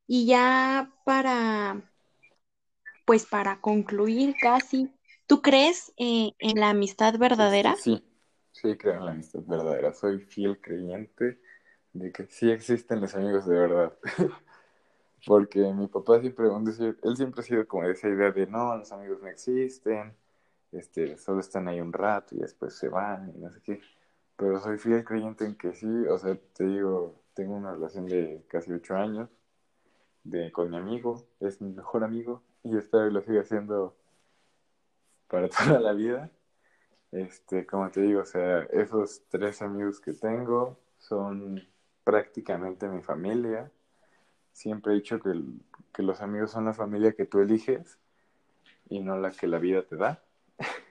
Y 0.07 0.27
ya 0.27 0.93
para, 1.05 1.83
pues 3.07 3.27
para 3.27 3.61
concluir 3.61 4.35
casi, 4.41 4.93
¿tú 5.31 5.43
crees 5.43 5.93
eh, 5.97 6.33
en 6.41 6.59
la 6.59 6.71
amistad 6.71 7.17
verdadera? 7.17 7.77
sí, 7.77 8.05
sí 8.51 8.77
creo 8.77 8.95
en 8.95 9.05
la 9.05 9.13
amistad 9.13 9.39
verdadera. 9.47 9.95
Soy 9.95 10.19
fiel 10.19 10.61
creyente 10.61 11.39
de 11.93 12.11
que 12.11 12.27
sí 12.27 12.51
existen 12.51 13.01
los 13.01 13.15
amigos 13.15 13.47
de 13.47 13.57
verdad. 13.57 13.93
Porque 15.25 15.61
mi 15.73 15.87
papá 15.87 16.21
siempre, 16.21 16.49
él 16.49 17.17
siempre 17.17 17.43
ha 17.43 17.45
sido 17.45 17.69
como 17.69 17.85
de 17.85 17.93
esa 17.93 18.09
idea 18.09 18.33
de 18.33 18.49
no, 18.49 18.77
los 18.77 18.91
amigos 18.91 19.23
no 19.23 19.29
existen, 19.29 20.17
este, 20.73 21.17
solo 21.17 21.39
están 21.39 21.69
ahí 21.69 21.81
un 21.81 21.93
rato 21.93 22.35
y 22.35 22.39
después 22.41 22.75
se 22.75 22.89
van 22.89 23.33
y 23.33 23.39
no 23.39 23.53
sé 23.53 23.61
qué. 23.63 23.81
Pero 24.35 24.59
soy 24.59 24.79
fiel 24.79 25.05
creyente 25.05 25.45
en 25.45 25.55
que 25.55 25.75
sí, 25.75 25.87
o 25.87 26.19
sea, 26.19 26.37
te 26.55 26.65
digo, 26.65 27.23
tengo 27.35 27.55
una 27.55 27.75
relación 27.75 28.07
de 28.07 28.45
casi 28.49 28.73
ocho 28.73 28.97
años 28.97 29.31
de, 30.25 30.51
con 30.51 30.71
mi 30.71 30.77
amigo, 30.77 31.29
es 31.39 31.61
mi 31.61 31.71
mejor 31.71 32.03
amigo 32.03 32.43
y 32.65 32.77
espero 32.77 33.07
que 33.07 33.15
lo 33.15 33.21
siga 33.23 33.43
haciendo 33.43 34.00
para 35.31 35.49
toda 35.49 35.81
la 35.81 35.93
vida. 35.93 36.31
Este, 37.13 37.67
como 37.67 37.91
te 37.91 38.03
digo, 38.03 38.21
o 38.23 38.27
sea, 38.27 38.63
esos 38.65 39.23
tres 39.29 39.63
amigos 39.63 40.01
que 40.01 40.13
tengo 40.13 40.79
son 40.99 41.63
prácticamente 42.05 42.89
mi 42.89 43.03
familia. 43.03 43.71
Siempre 44.53 44.93
he 44.93 44.97
dicho 44.97 45.21
que, 45.21 45.33
que 45.93 46.03
los 46.03 46.21
amigos 46.21 46.51
son 46.53 46.67
la 46.67 46.75
familia 46.75 47.13
que 47.13 47.27
tú 47.27 47.41
eliges 47.41 47.99
y 48.89 49.01
no 49.01 49.19
la 49.19 49.31
que 49.31 49.47
la 49.47 49.59
vida 49.59 49.83
te 49.83 49.97
da. 49.97 50.23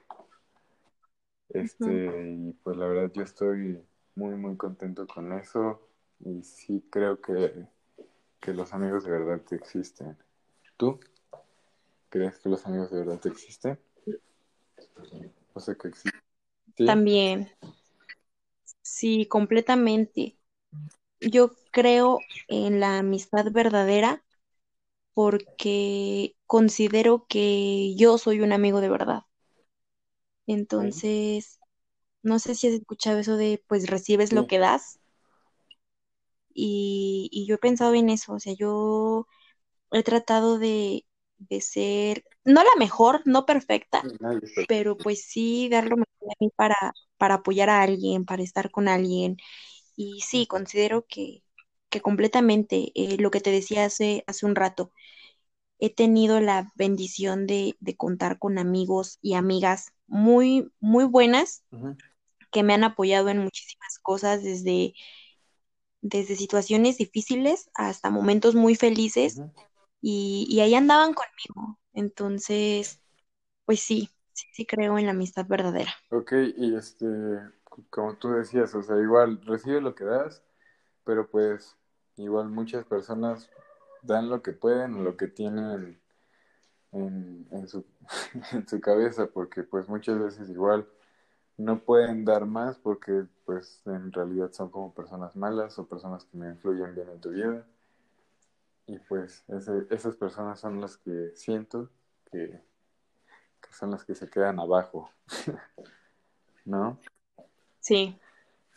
Este, 1.51 2.31
y 2.31 2.53
pues 2.61 2.77
la 2.77 2.85
verdad 2.85 3.11
yo 3.11 3.23
estoy 3.23 3.83
muy, 4.13 4.35
muy 4.35 4.55
contento 4.55 5.07
con 5.07 5.33
eso 5.33 5.81
y 6.19 6.43
sí 6.43 6.85
creo 6.91 7.19
que, 7.19 7.65
que 8.39 8.53
los 8.53 8.71
amigos 8.71 9.03
de 9.03 9.09
verdad 9.09 9.41
existen. 9.49 10.15
¿Tú 10.77 10.99
crees 12.09 12.37
que 12.37 12.49
los 12.49 12.67
amigos 12.67 12.91
de 12.91 12.99
verdad 12.99 13.19
existen? 13.25 13.79
O 15.53 15.59
sea, 15.59 15.75
que. 15.75 15.91
También, 16.85 17.49
sí, 18.81 19.27
completamente. 19.27 20.37
Yo 21.21 21.51
creo 21.71 22.19
en 22.47 22.79
la 22.79 22.99
amistad 22.99 23.45
verdadera 23.51 24.23
porque 25.13 26.35
considero 26.45 27.25
que 27.27 27.95
yo 27.95 28.17
soy 28.17 28.41
un 28.41 28.53
amigo 28.53 28.81
de 28.81 28.89
verdad. 28.89 29.23
Entonces, 30.47 31.59
no 32.23 32.39
sé 32.39 32.55
si 32.55 32.67
has 32.67 32.73
escuchado 32.73 33.19
eso 33.19 33.37
de, 33.37 33.63
pues 33.67 33.87
recibes 33.89 34.33
lo 34.33 34.47
que 34.47 34.59
das. 34.59 34.99
Y, 36.53 37.29
y 37.31 37.45
yo 37.45 37.55
he 37.55 37.57
pensado 37.59 37.93
en 37.93 38.09
eso, 38.09 38.33
o 38.33 38.39
sea, 38.39 38.53
yo 38.53 39.27
he 39.91 40.03
tratado 40.03 40.59
de, 40.59 41.05
de 41.39 41.61
ser, 41.61 42.25
no 42.45 42.63
la 42.63 42.69
mejor, 42.79 43.21
no 43.25 43.45
perfecta, 43.45 44.09
pero 44.67 44.97
pues 44.97 45.23
sí 45.25 45.69
dar 45.69 45.85
lo 45.85 45.97
mejor 45.97 46.07
de 46.21 46.35
mí 46.39 46.51
para, 46.55 46.75
para 47.17 47.35
apoyar 47.35 47.69
a 47.69 47.81
alguien, 47.83 48.25
para 48.25 48.43
estar 48.43 48.71
con 48.71 48.87
alguien. 48.87 49.37
Y 49.95 50.21
sí, 50.21 50.47
considero 50.47 51.05
que, 51.07 51.43
que 51.89 52.01
completamente 52.01 52.91
eh, 52.95 53.17
lo 53.19 53.31
que 53.31 53.41
te 53.41 53.51
decía 53.51 53.85
hace, 53.85 54.23
hace 54.27 54.45
un 54.45 54.55
rato, 54.55 54.91
he 55.79 55.93
tenido 55.93 56.39
la 56.41 56.71
bendición 56.75 57.47
de, 57.47 57.75
de 57.79 57.97
contar 57.97 58.39
con 58.39 58.57
amigos 58.59 59.19
y 59.21 59.35
amigas 59.35 59.93
muy, 60.07 60.71
muy 60.79 61.05
buenas 61.05 61.63
que 62.51 62.63
me 62.63 62.73
han 62.73 62.83
apoyado 62.83 63.29
en 63.29 63.39
muchísimas 63.39 63.99
cosas, 64.01 64.43
desde, 64.43 64.93
desde 66.01 66.35
situaciones 66.35 66.97
difíciles 66.97 67.69
hasta 67.73 68.09
momentos 68.09 68.55
muy 68.55 68.75
felices. 68.75 69.41
Y, 70.01 70.47
y 70.49 70.61
ahí 70.61 70.75
andaban 70.75 71.13
conmigo. 71.13 71.79
Entonces, 71.93 73.01
pues 73.65 73.81
sí, 73.81 74.09
sí, 74.53 74.65
creo 74.65 74.97
en 74.99 75.05
la 75.07 75.11
amistad 75.13 75.45
verdadera. 75.47 75.93
Ok, 76.11 76.33
y 76.57 76.75
este, 76.75 77.05
como 77.89 78.15
tú 78.17 78.29
decías, 78.31 78.73
o 78.75 78.81
sea, 78.81 78.97
igual 78.97 79.39
recibe 79.45 79.79
lo 79.81 79.93
que 79.95 80.05
das, 80.05 80.43
pero 81.05 81.29
pues 81.29 81.77
igual 82.17 82.49
muchas 82.49 82.85
personas 82.85 83.49
dan 84.03 84.29
lo 84.29 84.41
que 84.43 84.53
pueden 84.53 84.95
o 84.95 85.03
lo 85.03 85.17
que 85.17 85.27
tienen 85.27 86.01
en, 86.91 87.47
en 87.51 87.67
su, 87.67 87.85
en 88.53 88.67
su 88.67 88.81
cabeza, 88.81 89.27
porque 89.27 89.63
pues 89.63 89.89
muchas 89.89 90.19
veces 90.19 90.49
igual 90.49 90.87
no 91.57 91.79
pueden 91.83 92.25
dar 92.25 92.45
más 92.45 92.79
porque 92.79 93.25
pues 93.45 93.81
en 93.87 94.11
realidad 94.13 94.51
son 94.53 94.69
como 94.71 94.93
personas 94.93 95.35
malas 95.35 95.79
o 95.79 95.87
personas 95.87 96.25
que 96.25 96.37
no 96.37 96.49
influyen 96.49 96.95
bien 96.95 97.09
en 97.09 97.21
tu 97.21 97.31
vida. 97.31 97.67
Y 98.89 98.99
pues 98.99 99.45
ese- 99.47 99.87
esas 99.89 100.17
personas 100.17 100.59
son 100.59 100.81
las 100.81 100.97
que 100.97 101.31
siento 101.33 101.89
que, 102.29 102.61
que 103.61 103.73
son 103.73 103.91
las 103.91 104.03
que 104.05 104.15
se 104.15 104.29
quedan 104.29 104.59
abajo, 104.59 105.11
¿no? 106.65 106.99
Sí, 107.81 108.19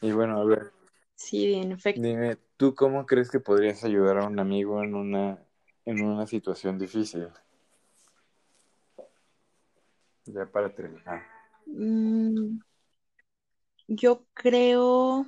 Y 0.02 0.12
bueno, 0.12 0.38
a 0.38 0.44
ver, 0.44 0.70
sí, 1.14 1.54
en 1.54 1.72
efecto. 1.72 2.10
dime, 2.10 2.36
¿tú 2.58 2.74
cómo 2.74 3.06
crees 3.06 3.30
que 3.30 3.40
podrías 3.40 3.82
ayudar 3.84 4.18
a 4.18 4.26
un 4.26 4.38
amigo 4.38 4.82
en 4.82 4.94
una, 4.94 5.38
en 5.86 6.02
una 6.02 6.26
situación 6.26 6.78
difícil? 6.78 7.28
Ya 10.26 10.46
para 10.50 10.74
terminar. 10.74 11.22
Mm, 11.66 12.60
yo 13.88 14.26
creo 14.34 15.26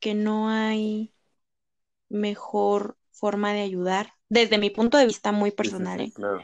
que 0.00 0.14
no 0.14 0.50
hay 0.50 1.14
mejor 2.10 2.98
forma 3.12 3.52
de 3.52 3.60
ayudar, 3.60 4.14
desde 4.28 4.58
mi 4.58 4.70
punto 4.70 4.98
de 4.98 5.06
vista 5.06 5.32
muy 5.32 5.50
sí, 5.50 5.56
personal, 5.56 6.00
sí, 6.00 6.06
¿eh? 6.06 6.12
claro. 6.14 6.42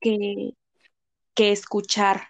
que, 0.00 0.54
que 1.34 1.52
escuchar, 1.52 2.22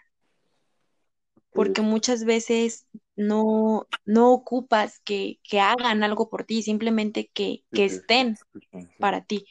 porque 1.52 1.82
muchas 1.82 2.24
veces 2.24 2.86
no, 3.16 3.86
no 4.04 4.32
ocupas 4.32 5.00
que, 5.00 5.40
que 5.42 5.60
hagan 5.60 6.02
algo 6.02 6.30
por 6.30 6.44
ti, 6.44 6.62
simplemente 6.62 7.30
que, 7.32 7.64
que 7.72 7.84
estén 7.84 8.36
para 8.98 9.24
ti, 9.24 9.46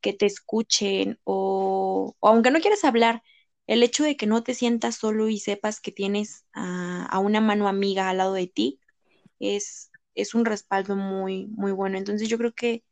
que 0.00 0.12
te 0.12 0.26
escuchen 0.26 1.18
o, 1.24 2.14
o 2.18 2.28
aunque 2.28 2.50
no 2.50 2.60
quieras 2.60 2.84
hablar, 2.84 3.22
el 3.66 3.82
hecho 3.82 4.04
de 4.04 4.16
que 4.16 4.26
no 4.26 4.42
te 4.42 4.54
sientas 4.54 4.96
solo 4.96 5.28
y 5.28 5.38
sepas 5.38 5.80
que 5.80 5.92
tienes 5.92 6.44
a, 6.52 7.06
a 7.06 7.18
una 7.18 7.40
mano 7.40 7.68
amiga 7.68 8.10
al 8.10 8.18
lado 8.18 8.34
de 8.34 8.46
ti 8.46 8.80
es, 9.38 9.90
es 10.14 10.34
un 10.34 10.44
respaldo 10.44 10.96
muy, 10.96 11.46
muy 11.48 11.72
bueno. 11.72 11.98
Entonces 11.98 12.28
yo 12.28 12.38
creo 12.38 12.52
que, 12.52 12.84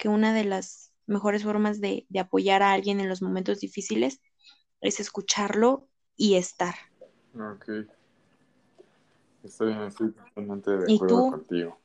que 0.00 0.08
una 0.08 0.32
de 0.32 0.44
las 0.44 0.92
mejores 1.06 1.44
formas 1.44 1.80
de, 1.80 2.06
de 2.08 2.20
apoyar 2.20 2.62
a 2.62 2.72
alguien 2.72 3.00
en 3.00 3.08
los 3.08 3.20
momentos 3.20 3.60
difíciles 3.60 4.20
es 4.80 4.98
escucharlo 4.98 5.88
y 6.16 6.36
estar. 6.36 6.74
Ok, 7.34 7.68
estoy, 9.44 9.72
estoy 9.86 10.12
totalmente 10.12 10.70
de 10.70 10.90
¿Y 10.90 10.96
acuerdo 10.96 11.30
contigo. 11.30 11.78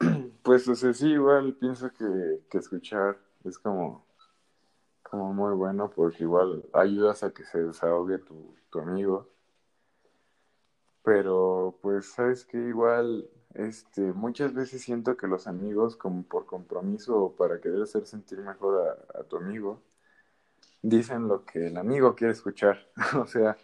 Pues, 0.42 0.66
o 0.66 0.74
sea, 0.74 0.92
sí, 0.94 1.08
igual 1.08 1.54
pienso 1.54 1.92
que, 1.92 2.40
que 2.50 2.58
escuchar 2.58 3.18
es 3.44 3.58
como, 3.58 4.06
como 5.02 5.34
muy 5.34 5.54
bueno 5.54 5.90
porque 5.90 6.22
igual 6.24 6.64
ayudas 6.72 7.22
a 7.22 7.32
que 7.32 7.44
se 7.44 7.62
desahogue 7.62 8.18
tu, 8.18 8.54
tu 8.70 8.78
amigo. 8.80 9.28
Pero, 11.02 11.78
pues, 11.82 12.12
sabes 12.12 12.44
que 12.44 12.56
igual, 12.56 13.28
este, 13.58 14.00
muchas 14.12 14.54
veces 14.54 14.82
siento 14.82 15.16
que 15.16 15.26
los 15.26 15.46
amigos, 15.48 15.96
como 15.96 16.22
por 16.22 16.46
compromiso 16.46 17.16
o 17.24 17.32
para 17.36 17.60
querer 17.60 17.82
hacer 17.82 18.06
sentir 18.06 18.38
mejor 18.38 18.96
a, 19.14 19.20
a 19.20 19.24
tu 19.24 19.36
amigo, 19.36 19.82
dicen 20.82 21.28
lo 21.28 21.44
que 21.44 21.66
el 21.68 21.76
amigo 21.76 22.14
quiere 22.14 22.32
escuchar. 22.32 22.88
O 23.20 23.26
sea, 23.26 23.56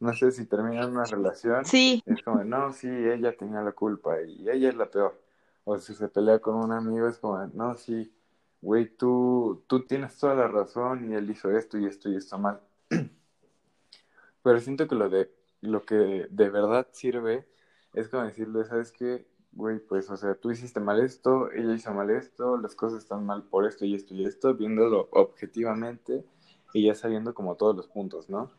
no 0.00 0.12
sé 0.14 0.32
si 0.32 0.46
terminan 0.46 0.90
una 0.92 1.04
relación, 1.04 1.64
Sí, 1.64 2.02
es 2.06 2.22
como, 2.22 2.44
no, 2.44 2.72
sí, 2.72 2.88
ella 2.88 3.36
tenía 3.36 3.62
la 3.62 3.72
culpa 3.72 4.20
y 4.22 4.48
ella 4.48 4.68
es 4.70 4.76
la 4.76 4.90
peor. 4.90 5.20
O 5.64 5.78
si 5.78 5.94
se 5.94 6.08
pelea 6.08 6.40
con 6.40 6.56
un 6.56 6.72
amigo, 6.72 7.08
es 7.08 7.18
como, 7.18 7.44
no, 7.48 7.76
sí, 7.76 8.12
güey, 8.60 8.88
tú, 8.96 9.64
tú 9.66 9.84
tienes 9.86 10.16
toda 10.18 10.34
la 10.34 10.48
razón 10.48 11.10
y 11.10 11.14
él 11.14 11.30
hizo 11.30 11.50
esto 11.56 11.78
y 11.78 11.86
esto 11.86 12.08
y 12.10 12.16
esto 12.16 12.38
mal. 12.38 12.60
Pero 14.42 14.60
siento 14.60 14.88
que 14.88 14.94
lo 14.94 15.08
de 15.08 15.30
lo 15.60 15.84
que 15.84 16.26
de 16.28 16.50
verdad 16.50 16.88
sirve 16.92 17.46
es 17.94 18.08
como 18.08 18.24
decirle, 18.24 18.64
¿sabes 18.64 18.92
qué? 18.92 19.26
Güey, 19.52 19.80
pues, 19.80 20.08
o 20.10 20.16
sea, 20.16 20.34
tú 20.34 20.50
hiciste 20.50 20.80
mal 20.80 21.00
esto, 21.00 21.50
ella 21.52 21.74
hizo 21.74 21.92
mal 21.92 22.10
esto, 22.10 22.56
las 22.56 22.74
cosas 22.74 23.02
están 23.02 23.26
mal 23.26 23.42
por 23.44 23.66
esto 23.66 23.84
y 23.84 23.94
esto 23.94 24.14
y 24.14 24.24
esto, 24.24 24.54
viéndolo 24.54 25.08
objetivamente 25.12 26.24
y 26.72 26.86
ya 26.86 26.94
sabiendo 26.94 27.34
como 27.34 27.56
todos 27.56 27.76
los 27.76 27.86
puntos, 27.86 28.30
¿no? 28.30 28.50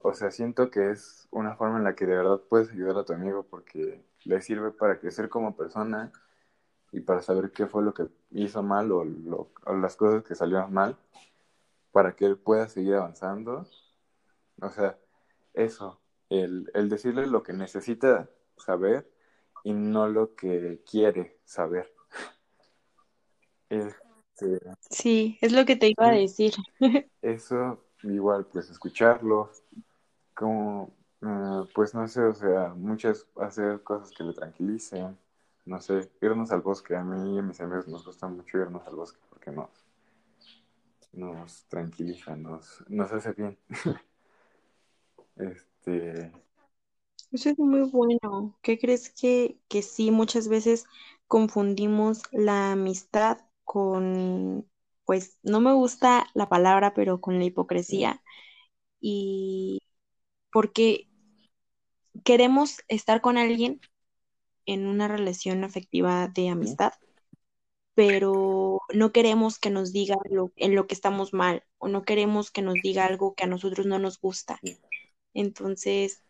O 0.00 0.14
sea, 0.14 0.30
siento 0.30 0.70
que 0.70 0.90
es 0.90 1.28
una 1.30 1.54
forma 1.56 1.78
en 1.78 1.84
la 1.84 1.94
que 1.94 2.06
de 2.06 2.16
verdad 2.16 2.40
puedes 2.48 2.70
ayudar 2.70 2.96
a 2.98 3.04
tu 3.04 3.12
amigo 3.12 3.42
porque 3.44 4.02
le 4.24 4.40
sirve 4.40 4.70
para 4.70 4.98
crecer 5.00 5.28
como 5.28 5.54
persona 5.56 6.12
y 6.92 7.00
para 7.00 7.22
saber 7.22 7.52
qué 7.52 7.66
fue 7.66 7.82
lo 7.82 7.94
que 7.94 8.08
hizo 8.30 8.62
mal 8.62 8.90
o, 8.92 9.04
lo, 9.04 9.50
o 9.66 9.74
las 9.74 9.96
cosas 9.96 10.24
que 10.24 10.34
salieron 10.34 10.72
mal 10.72 10.96
para 11.92 12.16
que 12.16 12.26
él 12.26 12.38
pueda 12.38 12.68
seguir 12.68 12.94
avanzando. 12.94 13.66
O 14.62 14.70
sea, 14.70 14.98
eso, 15.54 16.00
el, 16.30 16.70
el 16.74 16.88
decirle 16.88 17.26
lo 17.26 17.42
que 17.42 17.52
necesita 17.52 18.30
saber 18.56 19.10
y 19.68 19.74
no 19.74 20.08
lo 20.08 20.34
que 20.34 20.82
quiere 20.90 21.38
saber. 21.44 21.92
Este, 23.70 24.60
sí, 24.88 25.36
es 25.42 25.52
lo 25.52 25.66
que 25.66 25.76
te 25.76 25.88
iba 25.88 26.08
a 26.08 26.12
decir. 26.12 26.54
eso, 27.20 27.84
igual, 28.02 28.46
pues 28.46 28.70
escucharlo, 28.70 29.50
como, 30.32 30.90
eh, 31.20 31.68
pues 31.74 31.94
no 31.94 32.08
sé, 32.08 32.22
o 32.22 32.32
sea, 32.32 32.72
muchas, 32.74 33.26
hacer 33.36 33.82
cosas 33.82 34.10
que 34.16 34.24
le 34.24 34.32
tranquilicen, 34.32 35.18
no 35.66 35.80
sé, 35.82 36.10
irnos 36.22 36.50
al 36.50 36.62
bosque. 36.62 36.96
A 36.96 37.04
mí 37.04 37.36
y 37.36 37.38
a 37.40 37.42
mis 37.42 37.60
amigos 37.60 37.86
nos 37.88 38.06
gusta 38.06 38.26
mucho 38.26 38.56
irnos 38.56 38.86
al 38.86 38.96
bosque 38.96 39.20
porque 39.28 39.50
nos, 39.50 39.68
nos 41.12 41.64
tranquiliza, 41.64 42.36
nos, 42.36 42.82
nos 42.88 43.12
hace 43.12 43.32
bien. 43.32 43.58
Este, 45.36 46.32
Eso 47.32 47.50
es 47.50 47.58
muy 47.58 47.82
bueno. 47.82 48.58
¿Qué 48.62 48.78
crees 48.78 49.10
que, 49.10 49.58
que 49.68 49.82
sí, 49.82 50.10
muchas 50.10 50.48
veces 50.48 50.84
confundimos 51.26 52.22
la 52.32 52.72
amistad 52.72 53.38
con, 53.64 54.68
pues, 55.04 55.38
no 55.42 55.60
me 55.60 55.72
gusta 55.74 56.26
la 56.34 56.48
palabra, 56.48 56.94
pero 56.94 57.20
con 57.20 57.38
la 57.38 57.44
sí, 57.86 58.04
hipocresía? 58.04 58.22
Y 59.00 59.80
porque 60.52 61.08
queremos 62.24 62.78
estar 62.88 63.20
con 63.20 63.38
alguien 63.38 63.80
en 64.66 64.86
una 64.86 65.08
relación 65.08 65.64
afectiva 65.64 66.28
de 66.28 66.48
amistad, 66.50 66.92
pero 67.94 68.80
no 68.94 69.12
queremos 69.12 69.58
que 69.58 69.70
nos 69.70 69.92
diga 69.92 70.16
lo, 70.30 70.52
en 70.56 70.74
lo 70.74 70.86
que 70.86 70.94
estamos 70.94 71.32
mal 71.32 71.64
o 71.78 71.88
no 71.88 72.04
queremos 72.04 72.50
que 72.50 72.62
nos 72.62 72.74
diga 72.82 73.06
algo 73.06 73.34
que 73.34 73.44
a 73.44 73.48
nosotros 73.48 73.86
no 73.86 73.98
nos 73.98 74.20
gusta. 74.20 74.60
Entonces, 75.34 76.22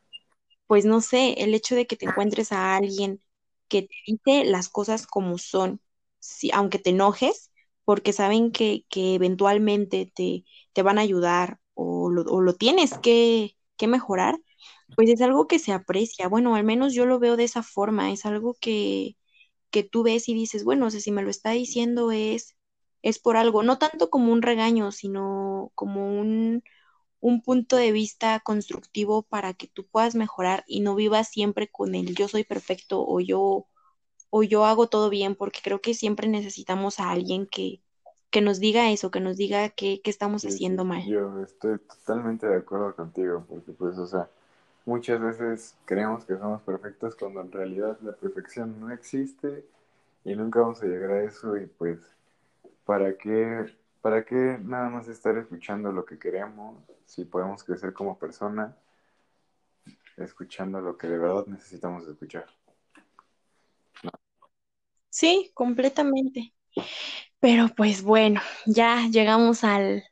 pues 0.69 0.87
no 0.87 1.03
sé, 1.03 1.35
el 1.45 1.55
hecho 1.55 1.77
de 1.77 1.89
que 1.89 1.97
te 1.97 2.07
encuentres 2.07 2.53
a 2.53 2.77
alguien 2.77 3.23
que 3.69 3.85
te 3.85 3.97
dice 4.09 4.45
las 4.47 4.71
cosas 4.71 5.07
como 5.09 5.39
son, 5.39 5.83
sí, 6.21 6.51
aunque 6.55 6.81
te 6.81 6.91
enojes, 6.93 7.53
porque 7.87 8.15
saben 8.15 8.53
que, 8.53 8.87
que 8.91 9.17
eventualmente 9.17 10.13
te, 10.15 10.45
te 10.75 10.83
van 10.83 10.99
a 10.99 11.03
ayudar 11.03 11.61
o 11.75 12.11
lo, 12.11 12.23
o 12.25 12.43
lo 12.43 12.55
tienes 12.57 12.99
que, 12.99 13.57
que 13.79 13.89
mejorar, 13.89 14.39
pues 14.97 15.11
es 15.11 15.21
algo 15.23 15.47
que 15.49 15.59
se 15.59 15.73
aprecia. 15.73 16.29
Bueno, 16.29 16.55
al 16.55 16.65
menos 16.65 16.95
yo 16.95 17.07
lo 17.07 17.19
veo 17.19 17.37
de 17.37 17.45
esa 17.45 17.63
forma, 17.63 18.13
es 18.13 18.27
algo 18.27 18.57
que, 18.61 19.17
que 19.71 19.83
tú 19.85 20.03
ves 20.03 20.29
y 20.29 20.35
dices, 20.35 20.65
bueno, 20.65 20.87
o 20.87 20.91
sea, 20.91 21.01
si 21.01 21.13
me 21.13 21.23
lo 21.23 21.31
está 21.31 21.51
diciendo 21.53 22.11
es, 22.13 22.57
es 23.03 23.19
por 23.19 23.37
algo, 23.37 23.63
no 23.63 23.79
tanto 23.79 24.11
como 24.11 24.33
un 24.33 24.43
regaño, 24.43 24.93
sino 24.93 25.73
como 25.75 26.19
un 26.21 26.63
un 27.21 27.43
punto 27.43 27.77
de 27.77 27.93
vista 27.93 28.41
constructivo 28.41 29.23
para 29.25 29.55
que 29.55 29.69
tú 29.69 29.87
puedas 29.87 30.15
mejorar 30.15 30.65
y 30.67 30.81
no 30.81 30.95
vivas 30.95 31.29
siempre 31.31 31.69
con 31.71 31.95
el 31.95 32.15
yo 32.17 32.29
soy 32.29 32.45
perfecto 32.45 33.05
o 33.07 33.21
yo 33.21 33.67
o 34.31 34.43
yo 34.45 34.65
hago 34.67 34.89
todo 34.89 35.11
bien, 35.11 35.37
porque 35.37 35.61
creo 35.63 35.81
que 35.83 35.95
siempre 35.95 36.29
necesitamos 36.29 37.01
a 37.01 37.11
alguien 37.11 37.47
que, 37.47 37.83
que 38.31 38.41
nos 38.43 38.61
diga 38.61 38.91
eso, 38.93 39.11
que 39.11 39.21
nos 39.21 39.37
diga 39.39 39.71
qué 39.71 40.01
qué 40.03 40.11
estamos 40.11 40.45
sí, 40.45 40.47
haciendo 40.47 40.85
mal. 40.85 41.05
yo 41.05 41.41
estoy 41.43 41.79
totalmente 41.79 42.47
de 42.47 42.57
acuerdo 42.57 42.95
contigo 42.95 43.45
porque 43.49 43.73
pues, 43.73 43.99
o 43.99 44.07
sea, 44.07 44.29
muchas 44.87 45.21
veces 45.21 45.77
creemos 45.85 46.25
que 46.25 46.37
somos 46.37 46.63
perfectos 46.63 47.17
cuando 47.17 47.41
en 47.43 47.53
realidad 47.53 47.99
la 48.03 48.13
perfección 48.13 48.81
no 48.81 48.93
existe 48.93 49.65
y 50.25 50.37
nunca 50.37 50.61
vamos 50.61 50.83
a 50.83 50.87
llegar 50.87 51.13
a 51.13 51.25
eso 51.25 51.57
y 51.57 51.67
pues, 51.67 52.01
¿para 52.87 53.17
qué, 53.19 53.67
para 54.01 54.25
qué 54.25 54.59
nada 54.63 54.89
más 54.91 55.09
estar 55.09 55.37
escuchando 55.39 55.93
lo 55.93 56.05
que 56.05 56.19
queremos 56.19 56.77
si 57.07 57.25
podemos 57.25 57.65
crecer 57.65 57.93
como 57.93 58.19
persona 58.19 58.77
escuchando 60.19 60.81
lo 60.81 60.99
que 60.99 61.07
de 61.09 61.19
verdad 61.19 61.47
necesitamos 61.47 62.07
escuchar? 62.07 62.47
Sí, 65.11 65.51
completamente. 65.55 66.55
Pero 67.41 67.69
pues 67.77 68.03
bueno, 68.03 68.41
ya 68.67 69.09
llegamos 69.11 69.65
al, 69.65 70.05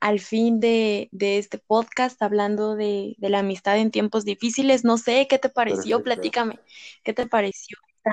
al 0.00 0.20
fin 0.20 0.60
de, 0.60 1.08
de 1.12 1.38
este 1.38 1.58
podcast 1.58 2.20
hablando 2.22 2.76
de, 2.76 3.16
de 3.18 3.28
la 3.30 3.40
amistad 3.40 3.78
en 3.78 3.90
tiempos 3.90 4.24
difíciles. 4.24 4.84
No 4.84 4.98
sé, 4.98 5.26
¿qué 5.28 5.38
te 5.38 5.50
pareció? 5.50 6.02
Perfecto. 6.02 6.04
Platícame, 6.04 6.60
¿qué 7.04 7.14
te 7.14 7.26
pareció 7.26 7.78
esta, 7.88 8.12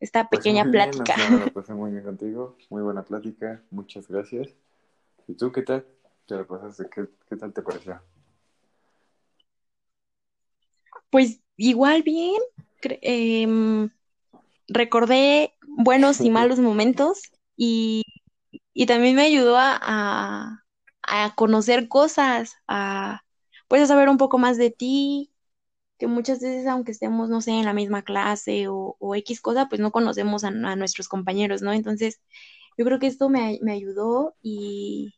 esta 0.00 0.30
Pues 0.30 0.30
pequeña 0.30 0.64
muy 0.64 0.70
bien, 0.70 1.00
o 1.00 1.04
plática? 1.04 1.16
la 1.38 1.50
pasé 1.52 1.72
muy 1.72 1.90
bien 1.92 2.04
contigo, 2.04 2.58
muy 2.68 2.82
buena 2.82 3.04
plática, 3.04 3.64
muchas 3.70 4.06
gracias. 4.08 4.54
¿Y 5.28 5.34
tú 5.36 5.50
qué 5.52 5.62
tal? 5.62 5.86
¿Te 6.26 6.44
pasaste? 6.44 6.88
¿Qué, 6.94 7.06
qué 7.28 7.36
tal 7.36 7.52
te 7.52 7.62
pareció? 7.62 8.00
Pues 11.10 11.40
igual 11.56 12.02
bien, 12.02 12.40
em, 12.82 13.90
recordé 14.68 15.54
buenos 15.66 16.20
y 16.20 16.30
malos 16.30 16.58
momentos 16.60 17.22
y, 17.56 18.02
y 18.74 18.86
también 18.86 19.16
me 19.16 19.22
ayudó 19.22 19.56
a, 19.58 19.78
a, 19.80 20.64
a 21.02 21.34
conocer 21.36 21.88
cosas, 21.88 22.56
a 22.68 23.22
pues 23.68 23.82
a 23.82 23.86
saber 23.86 24.08
un 24.08 24.18
poco 24.18 24.38
más 24.38 24.58
de 24.58 24.70
ti, 24.70 25.32
que 25.98 26.06
muchas 26.06 26.40
veces 26.40 26.66
aunque 26.66 26.92
estemos, 26.92 27.28
no 27.30 27.40
sé, 27.40 27.52
en 27.52 27.64
la 27.64 27.72
misma 27.74 28.02
clase 28.02 28.68
o, 28.68 28.96
o 28.98 29.14
X 29.16 29.40
cosa, 29.40 29.68
pues 29.68 29.80
no 29.80 29.92
conocemos 29.92 30.44
a, 30.44 30.48
a 30.48 30.76
nuestros 30.76 31.08
compañeros, 31.08 31.62
¿no? 31.62 31.72
Entonces, 31.72 32.20
yo 32.76 32.84
creo 32.84 32.98
que 32.98 33.06
esto 33.08 33.28
me, 33.28 33.58
me 33.62 33.72
ayudó 33.72 34.36
y, 34.42 35.14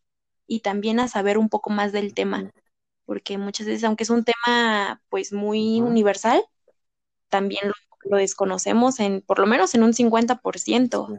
y 0.46 0.60
también 0.60 1.00
a 1.00 1.08
saber 1.08 1.38
un 1.38 1.48
poco 1.48 1.70
más 1.70 1.92
del 1.92 2.14
tema. 2.14 2.50
porque 3.06 3.38
muchas 3.38 3.66
veces, 3.68 3.84
aunque 3.84 4.04
es 4.04 4.10
un 4.10 4.24
tema 4.24 5.02
pues 5.10 5.32
muy 5.32 5.80
universal, 5.82 6.42
también 7.28 7.68
lo, 7.68 7.74
lo 8.10 8.16
desconocemos 8.18 9.00
en 9.00 9.22
por 9.22 9.38
lo 9.40 9.46
menos 9.46 9.74
en 9.74 9.82
un 9.84 9.94
50%. 9.94 11.08
Sí. 11.08 11.14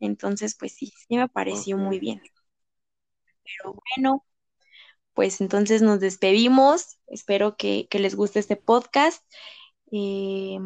Entonces, 0.00 0.56
pues 0.58 0.74
sí, 0.74 0.92
sí 1.08 1.16
me 1.16 1.28
pareció 1.30 1.78
muy 1.78 1.98
bien. 2.00 2.22
Pero 3.44 3.74
bueno, 3.96 4.24
pues 5.14 5.40
entonces 5.40 5.82
nos 5.82 6.00
despedimos. 6.00 6.98
Espero 7.08 7.56
que, 7.56 7.88
que 7.90 7.98
les 8.00 8.14
guste 8.16 8.40
este 8.40 8.56
podcast. 8.56 9.24
Eh, 9.92 10.58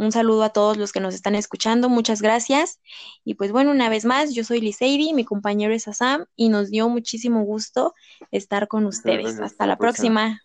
un 0.00 0.12
saludo 0.12 0.44
a 0.44 0.50
todos 0.50 0.78
los 0.78 0.92
que 0.92 1.00
nos 1.00 1.14
están 1.14 1.34
escuchando. 1.34 1.90
Muchas 1.90 2.22
gracias. 2.22 2.80
Y 3.22 3.34
pues 3.34 3.52
bueno, 3.52 3.70
una 3.70 3.90
vez 3.90 4.06
más, 4.06 4.34
yo 4.34 4.44
soy 4.44 4.60
Liseidi, 4.60 5.12
mi 5.12 5.26
compañero 5.26 5.74
es 5.74 5.88
Asam 5.88 6.24
y 6.36 6.48
nos 6.48 6.70
dio 6.70 6.88
muchísimo 6.88 7.44
gusto 7.44 7.94
estar 8.30 8.66
con 8.66 8.86
ustedes. 8.86 9.38
Hasta 9.40 9.66
la 9.66 9.76
próxima. 9.76 10.40